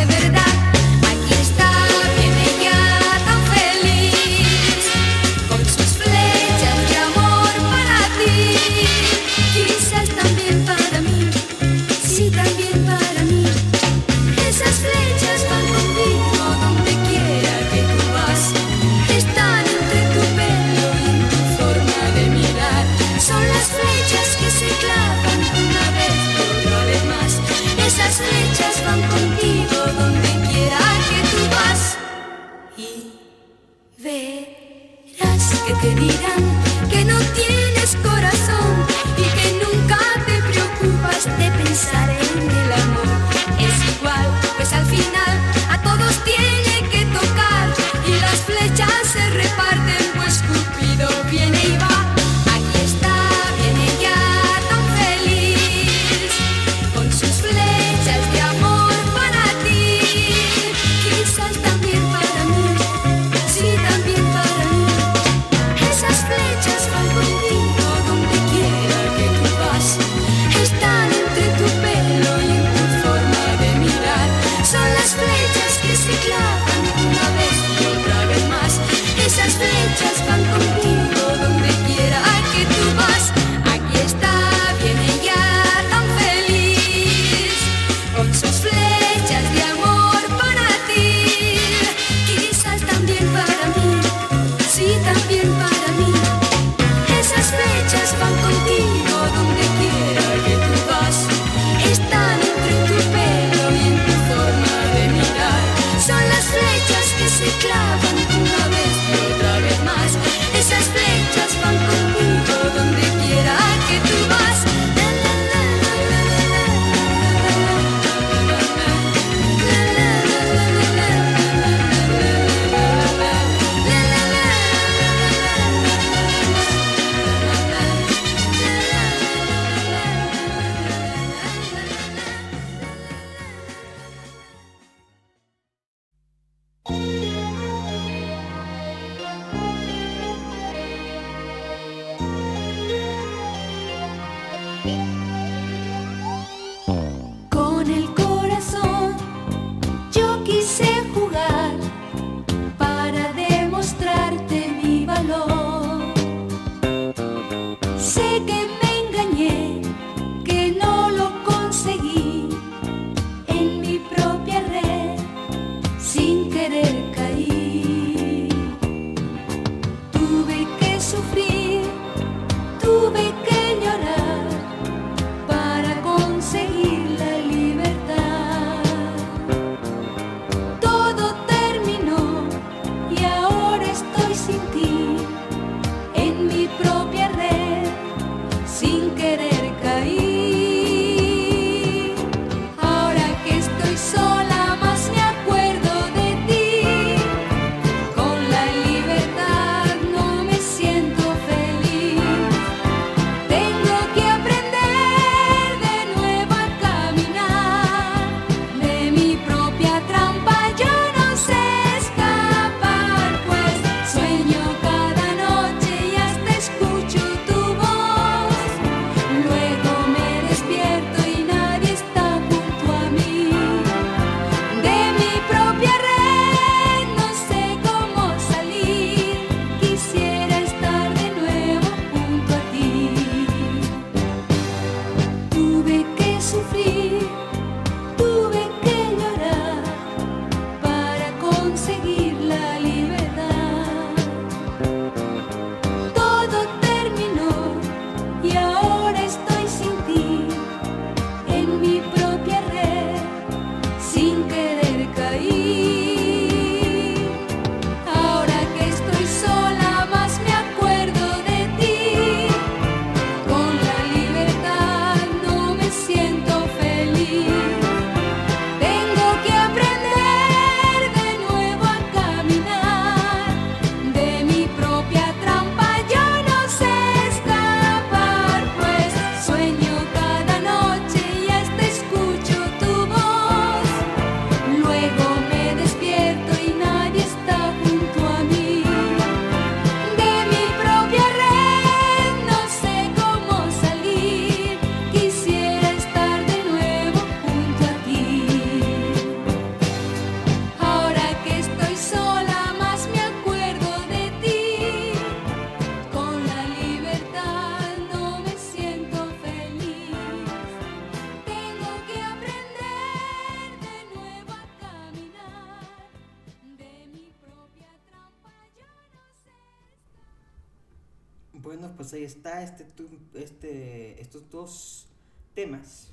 dos 324.50 325.08
temas 325.54 326.12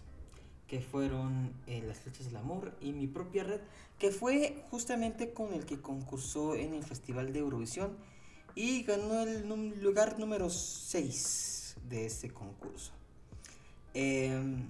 que 0.68 0.80
fueron 0.80 1.52
eh, 1.68 1.84
Las 1.86 2.00
Flechas 2.00 2.28
del 2.28 2.38
Amor 2.38 2.78
y 2.80 2.92
Mi 2.92 3.08
Propia 3.08 3.44
Red, 3.44 3.62
que 3.98 4.12
fue 4.12 4.64
justamente 4.70 5.34
con 5.34 5.54
el 5.54 5.66
que 5.66 5.82
concursó 5.82 6.56
en 6.56 6.74
el 6.76 6.84
Festival 6.84 7.34
de 7.34 7.40
Eurovisión 7.40 7.98
y 8.56 8.84
ganó 8.84 9.22
el 9.22 9.48
lugar 9.82 10.20
número 10.20 10.50
6 10.50 11.78
de 11.90 12.06
ese 12.06 12.30
concurso. 12.30 12.92
Em, 13.94 14.68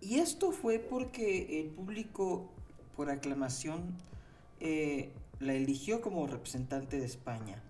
y 0.00 0.18
esto 0.18 0.50
fue 0.50 0.80
porque 0.80 1.60
el 1.60 1.68
público, 1.68 2.50
por 2.96 3.10
aclamación, 3.10 3.96
eh, 4.58 5.12
la 5.38 5.54
eligió 5.54 6.00
como 6.00 6.26
representante 6.26 6.98
de 6.98 7.06
España. 7.06 7.62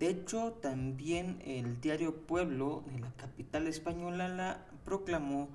De 0.00 0.08
hecho, 0.08 0.52
también 0.62 1.42
el 1.44 1.78
diario 1.82 2.22
Pueblo 2.22 2.82
de 2.90 3.00
la 3.00 3.12
capital 3.16 3.66
española 3.66 4.28
la 4.28 4.66
proclamó 4.82 5.50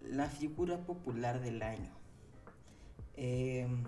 la 0.00 0.30
figura 0.30 0.78
popular 0.78 1.42
del 1.42 1.60
año. 1.60 1.90
Em, 3.18 3.84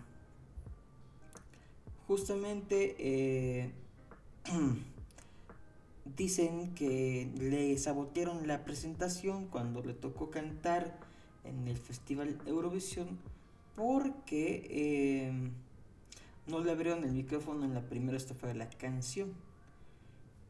justamente 2.06 2.96
eh, 2.98 3.72
dicen 6.16 6.74
que 6.74 7.30
le 7.38 7.78
sabotearon 7.78 8.46
la 8.46 8.62
presentación 8.62 9.46
cuando 9.46 9.82
le 9.82 9.94
tocó 9.94 10.30
cantar 10.30 10.98
en 11.44 11.66
el 11.66 11.78
Festival 11.78 12.38
Eurovisión 12.44 13.18
porque 13.74 15.24
em, 15.26 15.52
no 16.46 16.62
le 16.62 16.70
abrieron 16.70 17.04
el 17.04 17.12
micrófono 17.12 17.64
en 17.64 17.72
la 17.72 17.88
primera 17.88 18.18
estrofa 18.18 18.48
de 18.48 18.54
la 18.54 18.68
canción. 18.68 19.32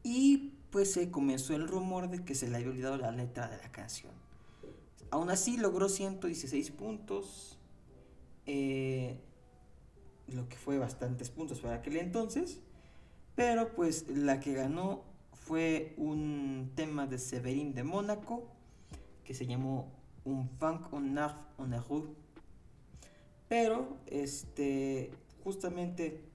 Y 0.05 0.53
pues 0.69 0.93
se 0.93 1.09
comenzó 1.09 1.55
el 1.55 1.67
rumor 1.67 2.11
de 2.11 2.23
que 2.23 2.35
se 2.35 2.47
le 2.47 2.57
había 2.57 2.69
olvidado 2.69 2.95
la 2.95 3.11
letra 3.11 3.49
de 3.49 3.57
la 3.57 3.71
canción. 3.71 4.13
Aún 5.09 5.31
así 5.31 5.57
logró 5.57 5.89
116 5.89 6.69
puntos, 6.69 7.57
eh, 8.45 9.17
lo 10.27 10.47
que 10.47 10.57
fue 10.57 10.77
bastantes 10.77 11.31
puntos 11.31 11.59
para 11.59 11.77
aquel 11.77 11.97
entonces, 11.97 12.59
pero 13.33 13.73
pues 13.73 14.07
la 14.07 14.39
que 14.39 14.53
ganó 14.53 15.01
fue 15.33 15.95
un 15.97 16.71
tema 16.75 17.07
de 17.07 17.17
Severin 17.17 17.73
de 17.73 17.83
Mónaco 17.83 18.47
que 19.23 19.33
se 19.33 19.47
llamó 19.47 19.91
Un 20.23 20.47
funk 20.59 20.93
on 20.93 21.17
arf 21.17 21.35
on 21.57 21.73
Pero 23.47 23.97
este 24.05 25.09
justamente 25.43 26.34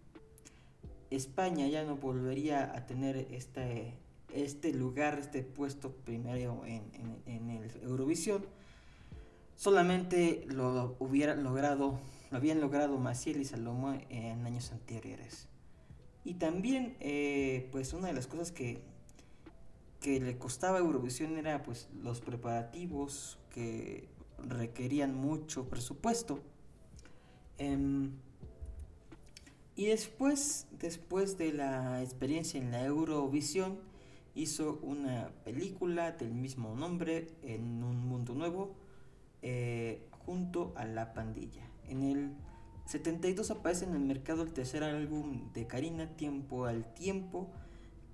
España 1.10 1.66
ya 1.66 1.84
no 1.84 1.96
volvería 1.96 2.72
a 2.74 2.86
tener 2.86 3.16
este, 3.30 3.94
este 4.32 4.72
lugar, 4.72 5.18
este 5.18 5.42
puesto 5.42 5.92
primero 5.92 6.64
en, 6.64 6.82
en, 7.26 7.50
el 7.50 7.70
Eurovisión. 7.82 8.46
Solamente 9.56 10.44
lo 10.46 10.96
hubieran 11.00 11.42
logrado, 11.42 11.98
lo 12.30 12.36
habían 12.36 12.60
logrado 12.60 12.96
Maciel 12.98 13.40
y 13.40 13.44
Salomón 13.44 14.04
en 14.08 14.46
años 14.46 14.70
anteriores. 14.72 15.48
Y 16.24 16.34
también, 16.34 16.96
eh, 17.00 17.68
pues 17.72 17.92
una 17.92 18.08
de 18.08 18.12
las 18.12 18.26
cosas 18.26 18.52
que, 18.52 18.80
que 20.00 20.20
le 20.20 20.38
costaba 20.38 20.78
a 20.78 20.80
Eurovisión 20.80 21.36
era 21.36 21.62
pues 21.62 21.88
los 22.02 22.20
preparativos 22.20 23.38
que 23.50 24.08
requerían 24.38 25.14
mucho 25.14 25.68
presupuesto. 25.68 26.40
Em, 27.58 28.12
y 29.80 29.86
después, 29.86 30.66
después 30.78 31.38
de 31.38 31.54
la 31.54 32.02
experiencia 32.02 32.60
en 32.60 32.70
la 32.70 32.84
Eurovisión, 32.84 33.78
hizo 34.34 34.78
una 34.82 35.30
película 35.42 36.12
del 36.12 36.34
mismo 36.34 36.74
nombre, 36.74 37.28
En 37.42 37.82
un 37.82 38.06
mundo 38.06 38.34
nuevo, 38.34 38.74
eh, 39.40 40.06
junto 40.26 40.74
a 40.76 40.84
La 40.84 41.14
Pandilla. 41.14 41.62
En 41.88 42.02
el 42.02 42.34
72 42.84 43.50
aparece 43.50 43.86
en 43.86 43.94
el 43.94 44.00
mercado 44.00 44.42
el 44.42 44.52
tercer 44.52 44.84
álbum 44.84 45.50
de 45.54 45.66
Karina, 45.66 46.14
Tiempo 46.14 46.66
al 46.66 46.92
Tiempo, 46.92 47.48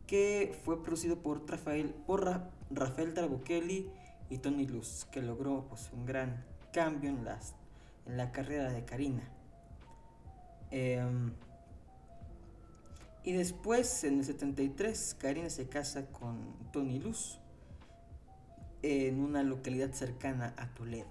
que 0.07 0.57
fue 0.65 0.85
producido 0.85 1.21
por 1.21 1.51
Rafael, 1.51 1.97
por 2.07 2.49
Rafael 2.71 3.13
y 4.31 4.39
Tony 4.39 4.69
Luz, 4.69 5.05
que 5.11 5.21
logró 5.21 5.67
pues, 5.69 5.91
un 5.93 6.07
gran 6.07 6.45
cambio 6.73 7.11
en, 7.11 7.25
las, 7.25 7.57
en 8.07 8.19
la 8.19 8.31
carrera 8.31 8.73
de 8.73 8.85
Karina. 8.85 9.29
Em, 10.71 11.33
y 13.27 13.33
después, 13.33 14.05
en 14.05 14.21
el 14.21 14.25
73, 14.25 15.17
Karina 15.19 15.51
se 15.51 15.67
casa 15.69 16.07
con 16.13 16.55
Tony 16.73 17.01
Luz 17.01 17.41
en 18.83 19.19
una 19.19 19.43
localidad 19.43 19.93
cercana 19.93 20.55
a 20.57 20.73
Toledo. 20.75 21.11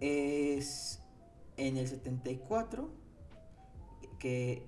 Es 0.00 1.00
en 1.56 1.78
el 1.78 1.88
74 1.88 2.90
que 4.18 4.66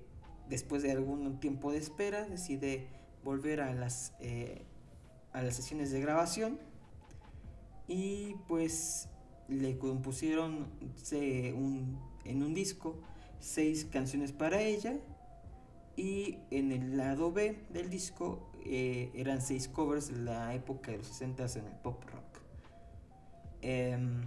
después 0.49 0.81
de 0.81 0.93
algún 0.93 1.39
tiempo 1.39 1.71
de 1.71 1.77
espera 1.77 2.25
decide 2.25 2.87
volver 3.23 3.61
a 3.61 3.71
las, 3.75 4.13
eh, 4.19 4.63
a 5.31 5.43
las 5.43 5.57
sesiones 5.57 5.91
de 5.91 6.01
grabación 6.01 6.59
y 7.87 8.33
pues 8.47 9.09
le 9.47 9.77
compusieron 9.77 10.69
en 11.11 12.41
un 12.41 12.53
disco 12.55 12.95
seis 13.39 13.85
canciones 13.85 14.31
para 14.31 14.63
ella 14.63 14.97
y 15.99 16.37
en 16.49 16.71
el 16.71 16.95
lado 16.95 17.33
B 17.33 17.59
del 17.71 17.89
disco 17.89 18.49
eh, 18.63 19.11
eran 19.15 19.41
seis 19.41 19.67
covers 19.67 20.07
de 20.07 20.19
la 20.19 20.55
época 20.55 20.91
de 20.91 20.99
los 20.99 21.07
60 21.07 21.45
en 21.59 21.65
el 21.65 21.73
pop 21.73 22.01
rock. 22.05 22.23
Em, 23.61 24.21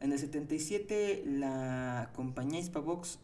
en 0.00 0.12
el 0.12 0.18
77 0.18 1.22
la 1.24 2.10
compañía 2.14 2.60
Hispavox 2.60 3.18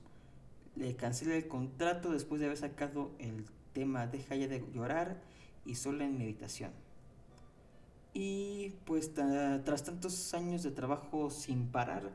le 0.77 0.97
cancela 0.97 1.37
el 1.37 1.47
contrato 1.47 2.13
después 2.13 2.41
de 2.41 2.47
haber 2.47 2.57
sacado 2.57 3.11
el 3.19 3.45
tema 3.75 4.07
Deja 4.07 4.37
ya 4.37 4.49
de 4.49 4.65
llorar 4.73 5.21
y 5.67 5.75
Sola 5.75 6.07
en 6.07 6.17
meditación. 6.17 6.73
Y 8.15 8.73
pues 8.87 9.13
tras 9.13 9.85
tantos 9.85 10.33
años 10.33 10.63
de 10.63 10.71
trabajo 10.71 11.29
sin 11.29 11.67
parar, 11.67 12.11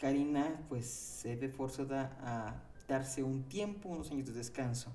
Karina 0.00 0.60
pues 0.68 0.86
se 0.86 1.36
ve 1.36 1.50
forzada 1.50 2.18
a 2.20 2.75
darse 2.88 3.22
un 3.22 3.44
tiempo, 3.44 3.88
unos 3.88 4.10
años 4.10 4.26
de 4.26 4.32
descanso. 4.32 4.92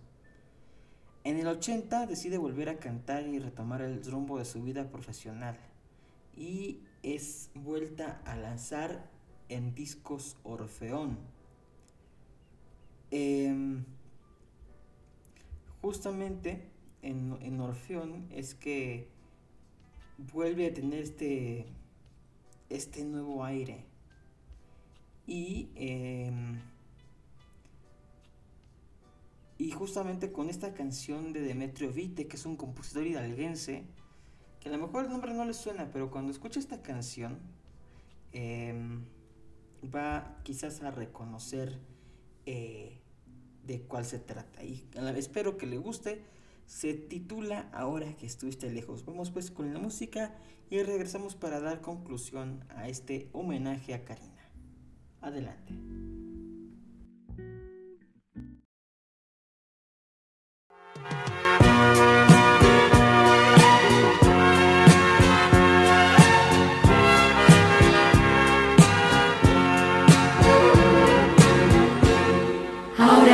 En 1.24 1.38
el 1.38 1.48
80 1.48 2.08
decide 2.08 2.38
volver 2.38 2.70
a 2.70 2.80
cantar 2.80 3.28
y 3.28 3.38
retomar 3.40 3.82
el 3.82 4.04
rumbo 4.04 4.40
de 4.40 4.46
su 4.46 4.64
vida 4.64 4.90
profesional 4.90 5.58
y 6.36 6.80
es 7.04 7.52
vuelta 7.54 8.22
a 8.26 8.36
lanzar 8.36 9.10
en 9.50 9.76
discos 9.76 10.38
Orfeón. 10.44 11.20
Em, 13.12 13.84
justamente 15.82 16.70
en, 17.02 17.38
en, 17.42 17.60
Orfeón 17.60 18.28
es 18.32 18.56
que 18.56 19.10
vuelve 20.18 20.68
a 20.68 20.74
tener 20.74 21.00
este, 21.00 21.66
este 22.70 23.04
nuevo 23.04 23.44
aire 23.44 23.86
y 25.28 25.70
em, 25.76 26.62
y 29.62 29.70
justamente 29.70 30.32
con 30.32 30.50
esta 30.50 30.74
canción 30.74 31.34
de 31.34 31.42
Demetrio 31.42 31.92
Vite, 31.92 32.28
que 32.28 32.36
es 32.36 32.48
un 32.48 32.58
compositor 32.58 33.06
hidalguense, 33.06 33.84
que 34.60 34.70
a 34.70 34.72
lo 34.72 34.80
mejor 34.80 35.06
el 35.06 35.12
nombre 35.12 35.36
no 35.36 35.46
le 35.46 35.54
suena, 35.54 35.92
pero 35.94 36.10
cuando 36.10 36.32
escucha 36.32 36.60
esta 36.60 36.82
canción, 36.82 37.38
em, 38.32 39.04
va 39.84 40.40
quizás 40.42 40.82
a 40.82 40.90
reconocer 40.90 41.80
eh, 42.48 43.02
de 43.64 43.82
cuál 43.82 44.04
se 44.04 44.18
trata. 44.18 44.64
Y 44.64 44.90
espero 45.16 45.58
que 45.58 45.68
le 45.68 45.78
guste. 45.78 46.24
Se 46.66 46.96
titula 46.96 47.70
Ahora 47.72 48.18
que 48.18 48.26
estuviste 48.26 48.72
lejos. 48.72 49.06
Vamos 49.06 49.30
pues 49.30 49.52
con 49.52 49.72
la 49.74 49.80
música 49.80 50.34
y 50.72 50.82
regresamos 50.82 51.36
para 51.36 51.60
dar 51.60 51.82
conclusión 51.82 52.66
a 52.70 52.88
este 52.88 53.30
homenaje 53.32 53.94
a 53.94 54.06
Karina. 54.06 54.50
Adelante. 55.22 56.21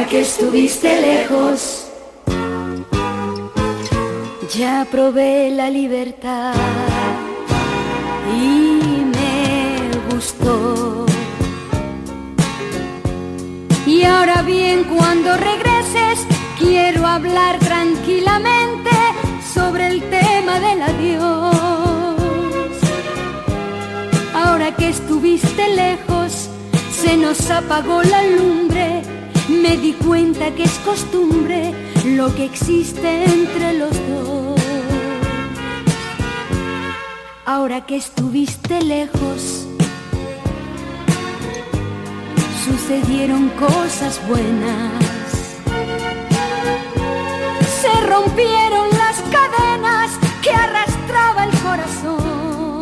que 0.09 0.21
estuviste 0.21 1.01
lejos. 1.01 1.87
Ya 4.55 4.87
probé 4.89 5.49
la 5.51 5.69
libertad 5.69 6.53
y 8.33 9.03
me 9.15 9.89
gustó. 10.09 11.05
Y 13.85 14.03
ahora 14.03 14.41
bien, 14.43 14.85
cuando 14.85 15.35
regreses, 15.35 16.25
quiero 16.57 17.05
hablar 17.05 17.59
tranquilamente 17.59 18.91
sobre 19.53 19.87
el 19.87 20.01
tema 20.09 20.59
del 20.59 20.81
adiós. 20.81 22.15
Ahora 24.33 24.73
que 24.75 24.89
estuviste 24.89 25.67
lejos, 25.75 26.49
se 26.91 27.17
nos 27.17 27.49
apagó 27.49 28.03
la 28.03 28.23
lumbre 28.23 29.16
me 29.49 29.77
di 29.77 29.93
cuenta 29.93 30.51
que 30.51 30.63
es 30.63 30.77
costumbre 30.79 31.73
lo 32.05 32.33
que 32.35 32.45
existe 32.45 33.23
entre 33.25 33.73
los 33.73 33.91
dos. 33.91 34.61
Ahora 37.45 37.85
que 37.85 37.95
estuviste 37.95 38.81
lejos, 38.81 39.65
sucedieron 42.65 43.49
cosas 43.49 44.19
buenas. 44.27 44.91
Se 47.81 48.01
rompieron 48.05 48.89
las 48.89 49.21
cadenas 49.31 50.11
que 50.41 50.51
arrastraba 50.51 51.45
el 51.45 51.57
corazón. 51.59 52.81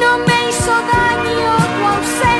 No 0.00 0.18
me 0.26 0.48
hizo 0.48 0.72
daño 0.90 1.56
tu 1.76 1.86
ausencia 1.86 2.31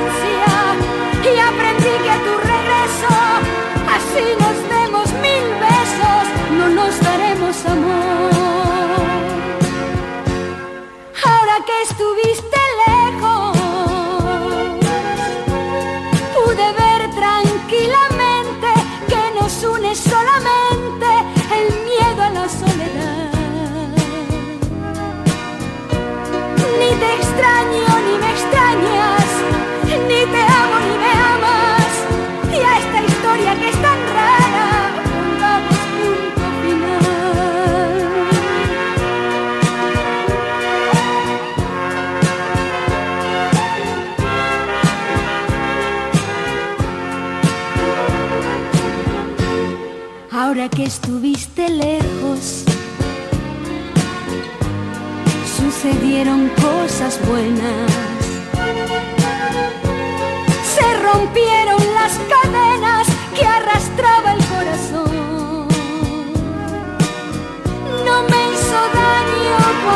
Que 50.71 50.85
estuviste 50.85 51.69
lejos, 51.69 52.65
sucedieron 55.57 56.49
cosas 56.51 57.19
buenas. 57.27 57.93
Se 60.75 60.87
rompieron 61.03 61.79
las 61.95 62.13
cadenas 62.33 63.09
que 63.37 63.45
arrastraba 63.45 64.35
el 64.35 64.45
corazón. 64.47 65.67
No 68.07 68.23
me 68.23 68.53
hizo 68.53 68.79
daño 68.95 69.57
tu 69.83 69.91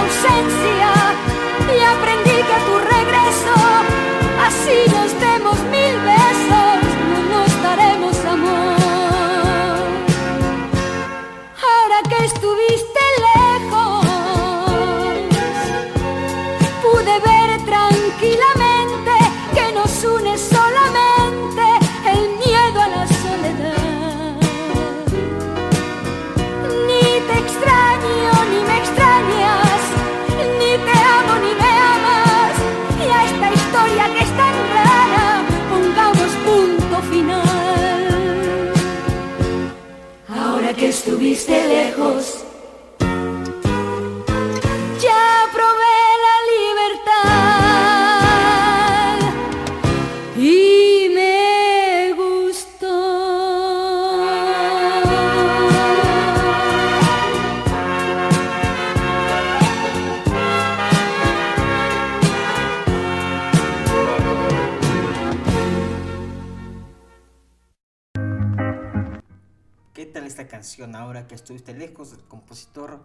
ahora 70.94 71.26
que 71.26 71.34
estuviste 71.34 71.74
lejos 71.74 72.10
del 72.10 72.22
compositor 72.24 73.04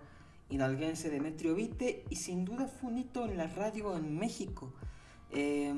hidalguense 0.50 1.10
Demetrio 1.10 1.56
Vite? 1.56 2.04
Y 2.10 2.16
sin 2.18 2.46
duda 2.46 2.68
fue 2.68 2.92
un 2.92 3.00
hito 3.00 3.26
en 3.26 3.38
la 3.38 3.48
radio 3.48 3.96
en 3.96 4.18
México. 4.18 4.74
Eh, 5.32 5.74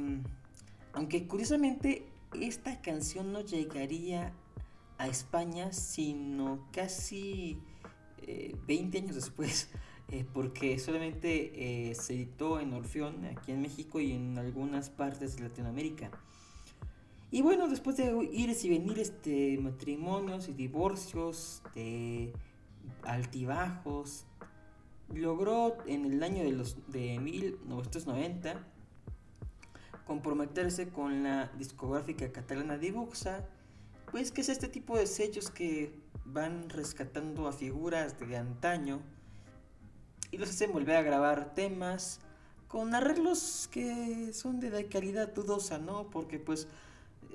aunque 0.94 1.28
curiosamente 1.28 2.06
esta 2.34 2.82
canción 2.82 3.32
no 3.32 3.42
llegaría 3.42 4.34
a 4.98 5.08
España 5.08 5.74
sino 5.74 6.68
casi 6.72 7.58
eh, 8.22 8.56
20 8.68 8.98
años 8.98 9.16
después. 9.16 9.70
eh, 10.10 10.26
porque 10.32 10.78
solamente 10.80 11.90
eh, 11.90 11.96
se 11.96 12.14
editó 12.14 12.60
en 12.60 12.74
Orfeón 12.74 13.26
aquí 13.26 13.52
en 13.52 13.62
México 13.62 14.00
y 14.00 14.12
en 14.12 14.38
algunas 14.38 14.90
partes 14.90 15.36
de 15.36 15.44
Latinoamérica. 15.44 16.12
Y 17.34 17.42
bueno, 17.42 17.68
después 17.68 17.98
de 17.98 18.30
ires 18.32 18.64
y 18.64 18.70
venires 18.70 19.12
de 19.24 19.58
matrimonios 19.60 20.48
y 20.50 20.54
divorcios, 20.54 21.64
de 21.74 22.32
altibajos, 23.02 24.28
logró 25.12 25.76
en 25.88 26.06
el 26.06 26.22
año 26.22 26.44
de, 26.44 26.52
los, 26.52 26.78
de 26.92 27.18
1990 27.18 28.64
comprometerse 30.06 30.90
con 30.90 31.24
la 31.24 31.48
discográfica 31.58 32.32
catalana 32.32 32.78
Dibuxa, 32.78 33.50
pues 34.12 34.32
que 34.32 34.42
es 34.42 34.50
este 34.50 34.68
tipo 34.68 34.96
de 34.96 35.08
sellos 35.08 35.50
que 35.50 35.92
van 36.26 36.70
rescatando 36.70 37.48
a 37.48 37.52
figuras 37.52 38.20
de 38.20 38.38
antaño 38.38 39.02
y 40.30 40.38
los 40.38 40.52
hacen 40.52 40.72
volver 40.72 40.98
a 40.98 41.02
grabar 41.02 41.56
temas 41.56 42.20
con 42.68 42.94
arreglos 42.94 43.68
que 43.72 44.34
son 44.34 44.60
de 44.60 44.88
calidad 44.88 45.34
dudosa, 45.34 45.80
¿no? 45.80 46.12
Porque 46.12 46.38
pues 46.38 46.68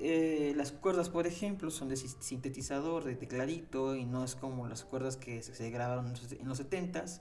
eh, 0.01 0.53
las 0.57 0.73
cuerdas, 0.73 1.09
por 1.11 1.27
ejemplo, 1.27 1.71
son 1.71 1.89
de 1.89 1.97
si- 1.97 2.09
sintetizador, 2.21 3.05
de 3.05 3.15
tecladito, 3.17 3.97
y 3.97 4.05
no 4.05 4.25
es 4.25 4.35
como 4.35 4.67
las 4.69 4.85
cuerdas 4.85 5.17
que 5.17 5.43
se, 5.43 5.71
grabaron 5.71 6.07
en 6.07 6.13
los- 6.13 6.33
en 6.33 6.49
los 6.49 6.59
70s. 6.59 7.21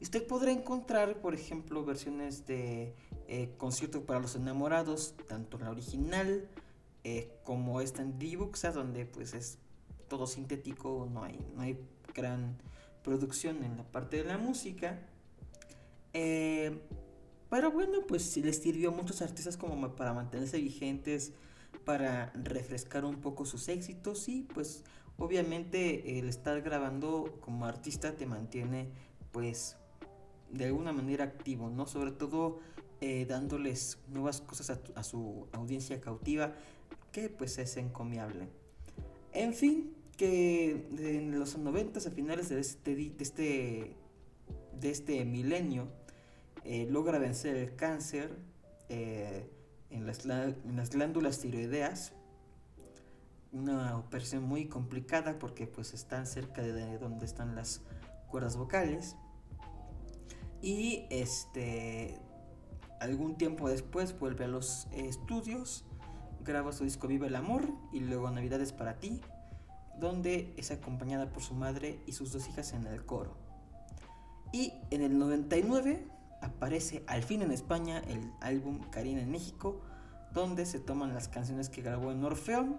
Y 0.00 0.04
usted 0.04 0.26
podrá 0.26 0.50
encontrar, 0.50 1.20
por 1.20 1.34
ejemplo, 1.34 1.84
versiones 1.84 2.46
de 2.46 2.94
eh, 3.28 3.54
Concierto 3.56 4.04
para 4.04 4.20
los 4.20 4.34
Enamorados, 4.36 5.14
tanto 5.28 5.58
la 5.58 5.70
original 5.70 6.48
eh, 7.04 7.30
como 7.44 7.80
esta 7.80 8.02
en 8.02 8.18
Dibuxa, 8.18 8.72
donde 8.72 9.06
pues 9.06 9.32
es 9.34 9.58
todo 10.08 10.26
sintético, 10.26 11.08
no 11.12 11.24
hay, 11.24 11.38
no 11.56 11.62
hay 11.62 11.78
gran 12.14 12.58
producción 13.02 13.64
en 13.64 13.76
la 13.76 13.84
parte 13.84 14.18
de 14.18 14.24
la 14.24 14.38
música. 14.38 15.00
Eh, 16.12 16.78
pero 17.50 17.70
bueno, 17.70 17.98
pues 18.06 18.36
les 18.36 18.58
sirvió 18.58 18.90
a 18.90 18.92
muchos 18.92 19.22
artistas 19.22 19.56
como 19.56 19.94
para 19.94 20.12
mantenerse 20.12 20.58
vigentes, 20.58 21.32
para 21.84 22.32
refrescar 22.34 23.04
un 23.04 23.20
poco 23.20 23.44
sus 23.44 23.68
éxitos 23.68 24.28
y 24.28 24.42
pues 24.42 24.84
obviamente 25.18 26.18
el 26.18 26.28
estar 26.28 26.60
grabando 26.62 27.38
como 27.40 27.66
artista 27.66 28.16
te 28.16 28.26
mantiene 28.26 28.88
pues 29.32 29.76
de 30.50 30.66
alguna 30.66 30.92
manera 30.92 31.24
activo, 31.24 31.70
¿no? 31.70 31.86
Sobre 31.86 32.12
todo 32.12 32.60
eh, 33.00 33.26
dándoles 33.26 33.98
nuevas 34.08 34.40
cosas 34.40 34.78
a, 34.94 35.02
su 35.02 35.48
audiencia 35.52 36.00
cautiva 36.00 36.52
que 37.10 37.28
pues 37.28 37.58
es 37.58 37.76
encomiable. 37.76 38.48
En 39.32 39.54
fin, 39.54 39.94
que 40.16 40.86
en 40.98 41.38
los 41.38 41.56
90 41.56 41.98
a 41.98 42.12
finales 42.12 42.48
de 42.50 42.60
este, 42.60 42.94
de 42.94 43.14
este, 43.18 43.96
de 44.78 44.90
este 44.90 45.24
milenio 45.24 45.88
eh, 46.64 46.86
logra 46.90 47.18
vencer 47.18 47.56
el 47.56 47.74
cáncer 47.74 48.36
eh, 48.88 49.48
en, 49.92 50.06
las, 50.06 50.24
en 50.24 50.76
las 50.76 50.90
glándulas 50.90 51.38
tiroideas. 51.40 52.12
Una 53.52 53.98
operación 53.98 54.44
muy 54.44 54.66
complicada 54.66 55.38
porque 55.38 55.66
pues 55.66 55.92
están 55.94 56.26
cerca 56.26 56.62
de 56.62 56.98
donde 56.98 57.26
están 57.26 57.54
las 57.54 57.82
cuerdas 58.28 58.56
vocales. 58.56 59.16
Y 60.62 61.06
este 61.10 62.18
algún 63.00 63.36
tiempo 63.36 63.68
después 63.68 64.18
vuelve 64.18 64.44
a 64.44 64.48
los 64.48 64.86
estudios, 64.92 65.84
graba 66.44 66.72
su 66.72 66.84
disco 66.84 67.08
Viva 67.08 67.26
el 67.26 67.34
Amor 67.34 67.68
y 67.92 67.98
luego 67.98 68.30
Navidades 68.30 68.72
para 68.72 69.00
ti, 69.00 69.20
donde 69.98 70.54
es 70.56 70.70
acompañada 70.70 71.32
por 71.32 71.42
su 71.42 71.54
madre 71.54 72.00
y 72.06 72.12
sus 72.12 72.32
dos 72.32 72.48
hijas 72.48 72.72
en 72.72 72.86
el 72.86 73.04
coro. 73.04 73.36
Y 74.52 74.72
en 74.90 75.02
el 75.02 75.18
99 75.18 76.06
aparece 76.42 77.02
al 77.06 77.22
fin 77.22 77.42
en 77.42 77.52
España 77.52 78.02
el 78.08 78.32
álbum 78.40 78.80
Karina 78.90 79.22
en 79.22 79.30
México, 79.30 79.80
donde 80.34 80.66
se 80.66 80.80
toman 80.80 81.14
las 81.14 81.28
canciones 81.28 81.68
que 81.68 81.82
grabó 81.82 82.10
en 82.10 82.22
Orfeón 82.24 82.76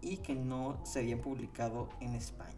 y 0.00 0.18
que 0.18 0.34
no 0.34 0.80
se 0.84 1.00
habían 1.00 1.20
publicado 1.20 1.88
en 2.00 2.14
España. 2.14 2.54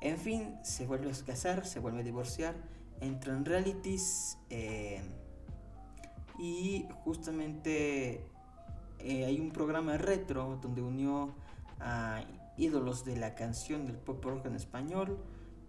En 0.00 0.18
fin, 0.18 0.54
se 0.62 0.86
vuelve 0.86 1.10
a 1.10 1.24
casar, 1.24 1.66
se 1.66 1.80
vuelve 1.80 2.00
a 2.00 2.02
divorciar, 2.04 2.54
entra 3.00 3.32
en 3.32 3.44
realities 3.44 4.38
eh, 4.50 5.02
y 6.38 6.86
justamente 7.04 8.24
eh, 9.00 9.24
hay 9.24 9.40
un 9.40 9.50
programa 9.50 9.96
retro 9.96 10.58
donde 10.62 10.82
unió 10.82 11.34
a 11.80 12.22
ídolos 12.56 13.04
de 13.04 13.16
la 13.16 13.34
canción 13.34 13.86
del 13.86 13.96
pop 13.96 14.24
rock 14.24 14.46
en 14.46 14.56
español, 14.56 15.18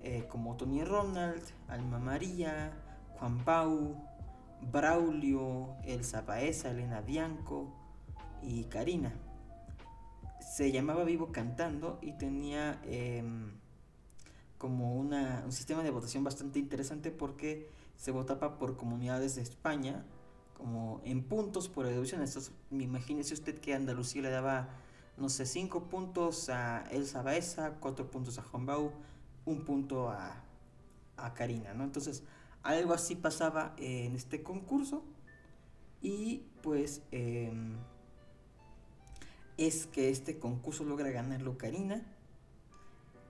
eh, 0.01 0.25
como 0.29 0.57
Tony 0.57 0.83
Ronald, 0.83 1.43
Alma 1.67 1.99
María, 1.99 2.71
Juan 3.19 3.43
Pau, 3.43 3.95
Braulio, 4.71 5.75
Elsa 5.83 6.21
Baeza, 6.21 6.71
Elena 6.71 7.01
Bianco 7.01 7.73
y 8.41 8.63
Karina. 8.65 9.13
Se 10.39 10.71
llamaba 10.71 11.03
Vivo 11.03 11.31
Cantando 11.31 11.99
y 12.01 12.13
tenía 12.13 12.81
em, 12.85 13.51
como 14.57 14.95
una, 14.95 15.43
un 15.45 15.51
sistema 15.51 15.83
de 15.83 15.91
votación 15.91 16.23
bastante 16.23 16.59
interesante 16.59 17.11
porque 17.11 17.69
se 17.97 18.11
votaba 18.11 18.57
por 18.57 18.77
comunidades 18.77 19.35
de 19.35 19.41
España, 19.41 20.05
como 20.57 21.01
en 21.03 21.23
puntos 21.23 21.67
por 21.67 21.85
educación. 21.85 22.23
me 22.69 22.83
imagínese 22.83 23.33
usted 23.33 23.59
que 23.59 23.73
Andalucía 23.73 24.21
le 24.21 24.29
daba, 24.29 24.69
no 25.17 25.27
sé, 25.27 25.45
5 25.45 25.89
puntos 25.89 26.49
a 26.49 26.85
Elsa 26.91 27.21
Baeza, 27.21 27.75
4 27.81 28.09
puntos 28.09 28.39
a 28.39 28.43
Juan 28.43 28.65
Bau, 28.65 28.91
un 29.45 29.65
punto 29.65 30.09
a, 30.09 30.41
a 31.17 31.33
Karina, 31.33 31.73
¿no? 31.73 31.83
Entonces, 31.83 32.23
algo 32.63 32.93
así 32.93 33.15
pasaba 33.15 33.75
en 33.77 34.15
este 34.15 34.43
concurso 34.43 35.03
y 36.01 36.43
pues 36.61 37.01
em, 37.11 37.77
es 39.57 39.85
que 39.87 40.09
este 40.09 40.39
concurso 40.39 40.83
logra 40.83 41.09
ganarlo 41.09 41.57
Karina 41.57 42.05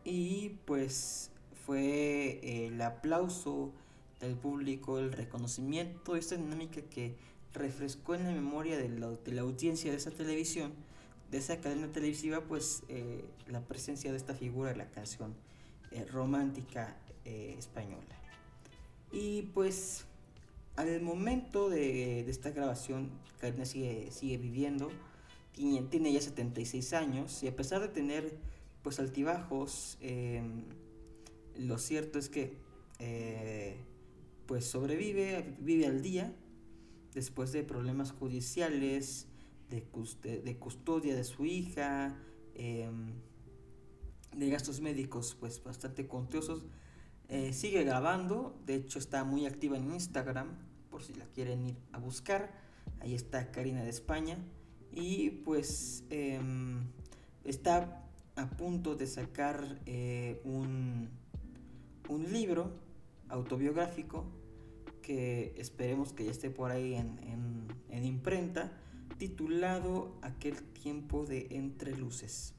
y 0.03 0.49
pues 0.65 1.31
fue 1.65 2.65
el 2.65 2.81
aplauso 2.81 3.73
del 4.19 4.35
público, 4.35 4.99
el 4.99 5.11
reconocimiento, 5.11 6.15
esta 6.15 6.35
dinámica 6.35 6.81
que 6.81 7.15
refrescó 7.53 8.15
en 8.15 8.23
la 8.23 8.31
memoria 8.31 8.77
de 8.77 8.89
la, 8.89 9.41
audiencia 9.41 9.91
de 9.91 9.97
esa 9.97 10.11
televisión, 10.11 10.73
de 11.31 11.37
esa 11.37 11.59
cadena 11.61 11.91
televisiva, 11.91 12.41
pues 12.41 12.83
eh, 12.89 13.23
la 13.47 13.61
presencia 13.61 14.11
de 14.11 14.17
esta 14.17 14.33
figura 14.33 14.71
de 14.71 14.77
la 14.77 14.89
canción 14.89 15.35
eh, 15.91 16.05
romántica 16.05 16.97
eh, 17.25 17.55
española. 17.57 18.18
Y 19.11 19.43
pues 19.53 20.05
al 20.75 21.01
momento 21.01 21.69
de, 21.69 22.21
esta 22.29 22.51
grabación, 22.51 23.09
Karina 23.39 23.65
sigue, 23.65 24.11
sigue 24.11 24.37
viviendo, 24.37 24.89
tiene, 25.53 25.81
tiene, 25.83 26.13
ya 26.13 26.21
76 26.21 26.93
años. 26.93 27.43
Y 27.43 27.47
a 27.47 27.55
pesar 27.55 27.81
de 27.81 27.89
tener 27.89 28.37
pues 28.83 28.99
altibajos, 28.99 29.97
em, 30.01 30.63
lo 31.57 31.77
cierto 31.77 32.19
es 32.19 32.29
que 32.29 32.53
eh, 32.99 33.75
pues 34.45 34.65
sobrevive, 34.65 35.55
vive 35.59 35.87
al 35.87 36.01
día. 36.01 36.33
Después 37.13 37.51
de 37.51 37.63
problemas 37.63 38.11
judiciales, 38.11 39.27
de, 39.69 39.83
custodia 40.57 41.15
de 41.15 41.23
su 41.23 41.45
hija, 41.45 42.15
em, 42.55 43.13
de 44.35 44.49
gastos 44.49 44.79
médicos 44.79 45.35
pues 45.39 45.63
bastante 45.63 46.07
contiosos 46.07 46.63
eh, 47.29 47.53
sigue 47.53 47.83
grabando, 47.83 48.59
de 48.65 48.73
hecho 48.75 48.97
está 48.97 49.23
muy 49.23 49.45
activa 49.45 49.77
en 49.77 49.91
Instagram, 49.91 50.49
por 50.89 51.03
si 51.03 51.13
la 51.13 51.25
quieren 51.25 51.63
ir 51.67 51.77
a 51.91 51.99
buscar. 51.99 52.51
Ahí 53.01 53.13
está 53.13 53.51
Karina 53.51 53.83
de 53.83 53.89
España. 53.89 54.37
Y 54.91 55.29
pues 55.29 56.03
em, 56.09 56.87
está 57.43 58.03
a 58.35 58.49
punto 58.49 58.95
de 58.95 59.05
sacar 59.05 59.79
eh, 59.85 60.41
un, 60.43 61.09
un, 62.07 62.33
libro 62.33 62.71
autobiográfico 63.27 64.25
que 65.03 65.53
esperemos 65.57 66.13
que 66.13 66.25
ya 66.25 66.31
esté 66.31 66.49
por 66.49 66.71
ahí 66.71 66.95
en, 66.95 67.67
en 67.89 68.05
imprenta, 68.05 68.71
titulado 69.19 70.17
Aquel 70.23 70.55
tiempo 70.63 71.25
de 71.25 71.47
entre 71.51 71.95
luces. 71.95 72.55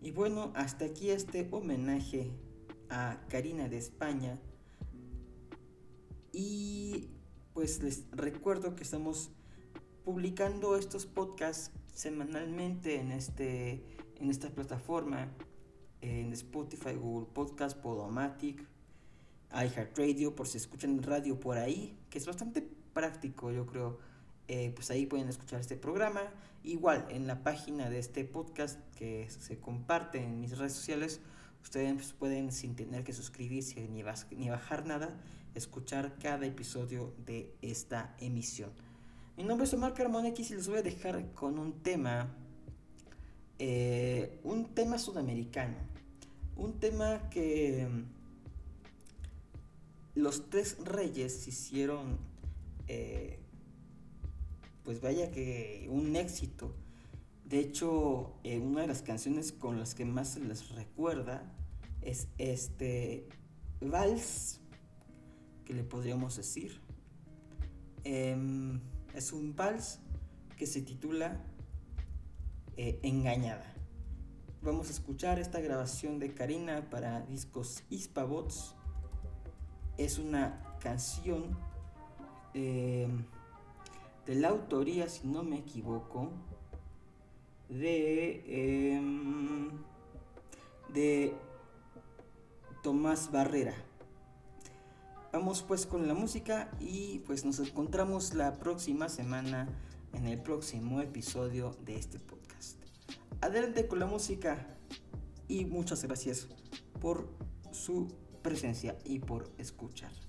Y 0.00 0.12
bueno, 0.12 0.52
hasta 0.54 0.84
aquí 0.84 1.10
este 1.10 1.48
homenaje 1.50 2.30
a 2.92 3.18
Karina 3.28 3.68
de 3.68 3.78
España. 3.78 4.38
Y 6.30 7.08
pues 7.54 7.82
les 7.82 8.04
recuerdo 8.12 8.76
que 8.76 8.82
estamos 8.82 9.30
publicando 10.04 10.76
estos 10.76 11.06
podcasts 11.06 11.70
semanalmente 11.94 13.00
en, 13.00 13.12
este, 13.12 13.82
en 14.20 14.30
esta 14.30 14.50
plataforma, 14.50 15.32
en 16.02 16.32
Spotify, 16.32 16.94
Google 16.94 17.28
Podcast, 17.32 17.78
Podomatic, 17.78 18.62
iHeartRadio, 19.52 20.34
por 20.34 20.46
si 20.46 20.58
escuchan 20.58 21.02
radio 21.02 21.40
por 21.40 21.56
ahí, 21.56 21.96
que 22.10 22.18
es 22.18 22.26
bastante 22.26 22.62
práctico, 22.92 23.50
yo 23.52 23.66
creo. 23.66 23.98
Eh, 24.48 24.72
pues 24.74 24.90
ahí 24.90 25.06
pueden 25.06 25.28
escuchar 25.28 25.60
este 25.60 25.76
programa. 25.76 26.22
Igual 26.62 27.06
en 27.10 27.26
la 27.26 27.42
página 27.42 27.88
de 27.88 27.98
este 27.98 28.24
podcast 28.24 28.78
que 28.96 29.30
se 29.30 29.58
comparte 29.58 30.22
en 30.22 30.40
mis 30.40 30.58
redes 30.58 30.74
sociales, 30.74 31.20
Ustedes 31.62 32.12
pueden, 32.12 32.52
sin 32.52 32.74
tener 32.74 33.04
que 33.04 33.12
suscribirse 33.12 33.88
ni, 33.88 34.02
bajar 34.02 34.84
nada, 34.84 35.16
escuchar 35.54 36.18
cada 36.18 36.44
episodio 36.44 37.14
de 37.24 37.54
esta 37.62 38.14
emisión. 38.20 38.70
Mi 39.36 39.44
nombre 39.44 39.66
es 39.66 39.72
Omar 39.72 39.94
Carmona 39.94 40.28
y 40.28 40.32
les 40.36 40.68
voy 40.68 40.78
a 40.78 40.82
dejar 40.82 41.32
con 41.32 41.58
un 41.58 41.80
tema, 41.82 42.34
eh, 43.58 44.40
un 44.42 44.74
tema 44.74 44.98
sudamericano, 44.98 45.76
un 46.56 46.78
tema 46.80 47.30
que 47.30 47.88
mm, 47.88 48.02
los 50.20 50.50
tres 50.50 50.76
reyes 50.84 51.46
hicieron, 51.46 52.18
eh, 52.88 53.38
pues 54.82 55.00
vaya 55.00 55.30
que 55.30 55.86
un 55.90 56.16
éxito 56.16 56.74
de 57.52 57.60
hecho, 57.60 58.32
eh, 58.44 58.58
una 58.58 58.80
de 58.80 58.86
las 58.86 59.02
canciones 59.02 59.52
con 59.52 59.78
las 59.78 59.94
que 59.94 60.06
más 60.06 60.30
se 60.30 60.40
les 60.40 60.70
recuerda 60.70 61.52
es 62.00 62.28
este 62.38 63.28
vals, 63.78 64.58
que 65.66 65.74
le 65.74 65.84
podríamos 65.84 66.34
decir. 66.34 66.80
Em, 68.04 68.80
es 69.14 69.34
un 69.34 69.54
vals 69.54 70.00
que 70.56 70.66
se 70.66 70.80
titula 70.80 71.44
eh, 72.78 72.98
Engañada. 73.02 73.70
Vamos 74.62 74.88
a 74.88 74.92
escuchar 74.92 75.38
esta 75.38 75.60
grabación 75.60 76.18
de 76.18 76.32
Karina 76.32 76.88
para 76.88 77.20
discos 77.20 77.82
Hispavots. 77.90 78.76
Es 79.98 80.18
una 80.18 80.58
canción 80.80 81.58
em, 82.54 83.26
de 84.24 84.36
la 84.36 84.48
autoría, 84.48 85.10
si 85.10 85.28
no 85.28 85.42
me 85.42 85.58
equivoco, 85.58 86.30
de, 87.72 88.94
em, 88.96 89.70
de 90.92 91.34
Tomás 92.82 93.30
Barrera. 93.32 93.74
Vamos 95.32 95.62
pues 95.62 95.86
con 95.86 96.06
la 96.06 96.14
música 96.14 96.70
y 96.78 97.20
pues 97.20 97.44
nos 97.44 97.58
encontramos 97.58 98.34
la 98.34 98.58
próxima 98.58 99.08
semana 99.08 99.68
en 100.12 100.26
el 100.26 100.38
próximo 100.38 101.00
episodio 101.00 101.74
de 101.84 101.96
este 101.96 102.18
podcast. 102.18 102.78
Adelante 103.40 103.86
con 103.88 103.98
la 103.98 104.06
música 104.06 104.66
y 105.48 105.64
muchas 105.64 106.04
gracias 106.04 106.48
por 107.00 107.28
su 107.70 108.08
presencia 108.42 108.98
y 109.04 109.20
por 109.20 109.50
escuchar. 109.56 110.21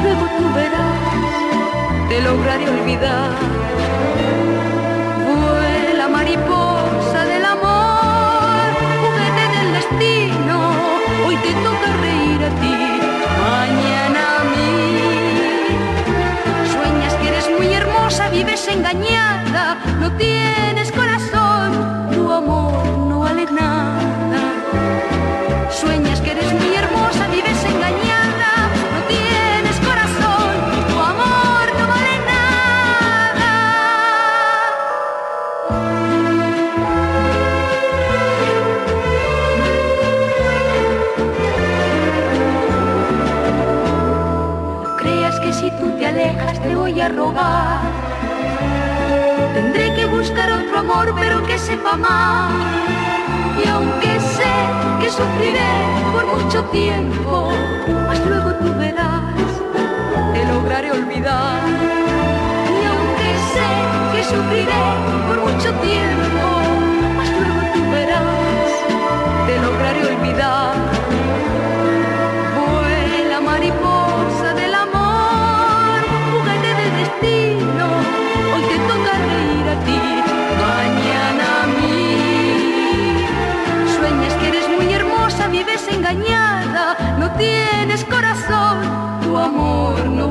Luego 0.00 0.26
tú 0.38 0.54
verás, 0.54 2.08
te 2.08 2.20
lograré 2.20 2.68
olvidar. 2.68 3.30
Vuela 5.26 6.08
mariposa 6.08 7.24
del 7.24 7.44
amor, 7.44 8.64
juguete 9.02 9.44
del 9.56 9.72
destino, 9.78 10.56
hoy 11.26 11.36
te 11.36 11.52
toca 11.66 11.88
reír 12.00 12.40
a 12.44 12.50
ti, 12.60 12.76
mañana 13.50 14.20
a 14.40 14.44
mí. 14.52 14.76
Sueñas 16.72 17.14
que 17.14 17.28
eres 17.28 17.50
muy 17.58 17.72
hermosa, 17.72 18.28
vives 18.30 18.66
engañada, 18.68 19.78
no 20.00 20.12
tienes 20.12 20.90
corazón, 20.92 21.03
a 47.04 47.08
rogar. 47.08 47.80
Tendré 49.52 49.94
que 49.94 50.06
buscar 50.06 50.50
otro 50.50 50.78
amor, 50.78 51.14
pero 51.20 51.44
que 51.46 51.58
sepa 51.58 51.96
más. 51.96 52.52
Y 53.62 53.68
aunque 53.68 54.12
sé 54.20 54.54
que 55.00 55.10
sufriré 55.10 55.72
por 56.12 56.24
mucho 56.26 56.64
tiempo, 56.80 57.50
más 58.06 58.20
luego 58.26 58.54
tú 58.54 58.72
verás, 58.78 59.50
te 60.32 60.44
lograré 60.52 60.92
olvidar. 60.92 61.60
Y 62.80 62.84
aunque 62.92 63.30
sé 63.52 63.68
que 64.12 64.22
sufriré 64.32 64.84
por 65.28 65.38
mucho 65.46 65.70
tiempo, 65.90 66.46
más 67.18 67.30
luego 67.40 67.62
tú 67.74 67.82
verás, 67.90 68.70
te 69.46 69.54
lograré 69.60 70.00
olvidar. 70.14 70.74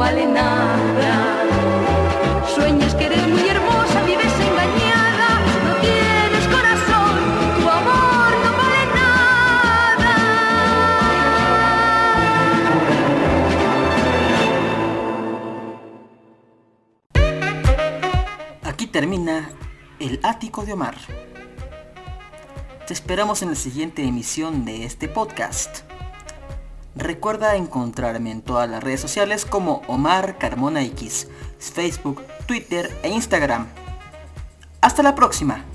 Vale 0.04 0.26
nada. 0.26 1.14
Sueñas 2.54 2.94
que 2.96 3.06
eres 3.06 3.26
muy 3.26 3.48
hermosa, 3.48 4.04
vives 4.04 4.34
engañada, 4.50 5.30
no 5.66 5.74
tienes 5.88 6.46
corazón, 6.56 7.14
tu 7.58 7.70
amor 7.70 8.32
no 8.44 8.52
vale 8.62 8.84
nada. 9.00 10.12
Aquí 18.64 18.88
termina 18.88 19.50
el 20.00 20.20
ático 20.22 20.66
de 20.66 20.74
Omar. 20.74 20.98
Te 22.86 22.94
esperamos 22.94 23.42
en 23.42 23.50
la 23.52 23.56
siguiente 23.56 24.04
emisión 24.04 24.66
de 24.66 24.84
este 24.84 25.08
podcast. 25.08 25.93
Recuerda 26.96 27.56
encontrarme 27.56 28.32
en 28.32 28.42
todas 28.42 28.70
las 28.70 28.84
redes 28.84 29.02
sociales 29.02 29.46
como 29.46 29.82
Omar 29.88 30.38
Carmona 30.38 30.84
X, 30.84 31.28
Facebook, 31.58 32.22
Twitter 32.46 32.96
e 33.02 33.10
Instagram. 33.10 33.68
Hasta 34.80 35.02
la 35.02 35.16
próxima. 35.16 35.66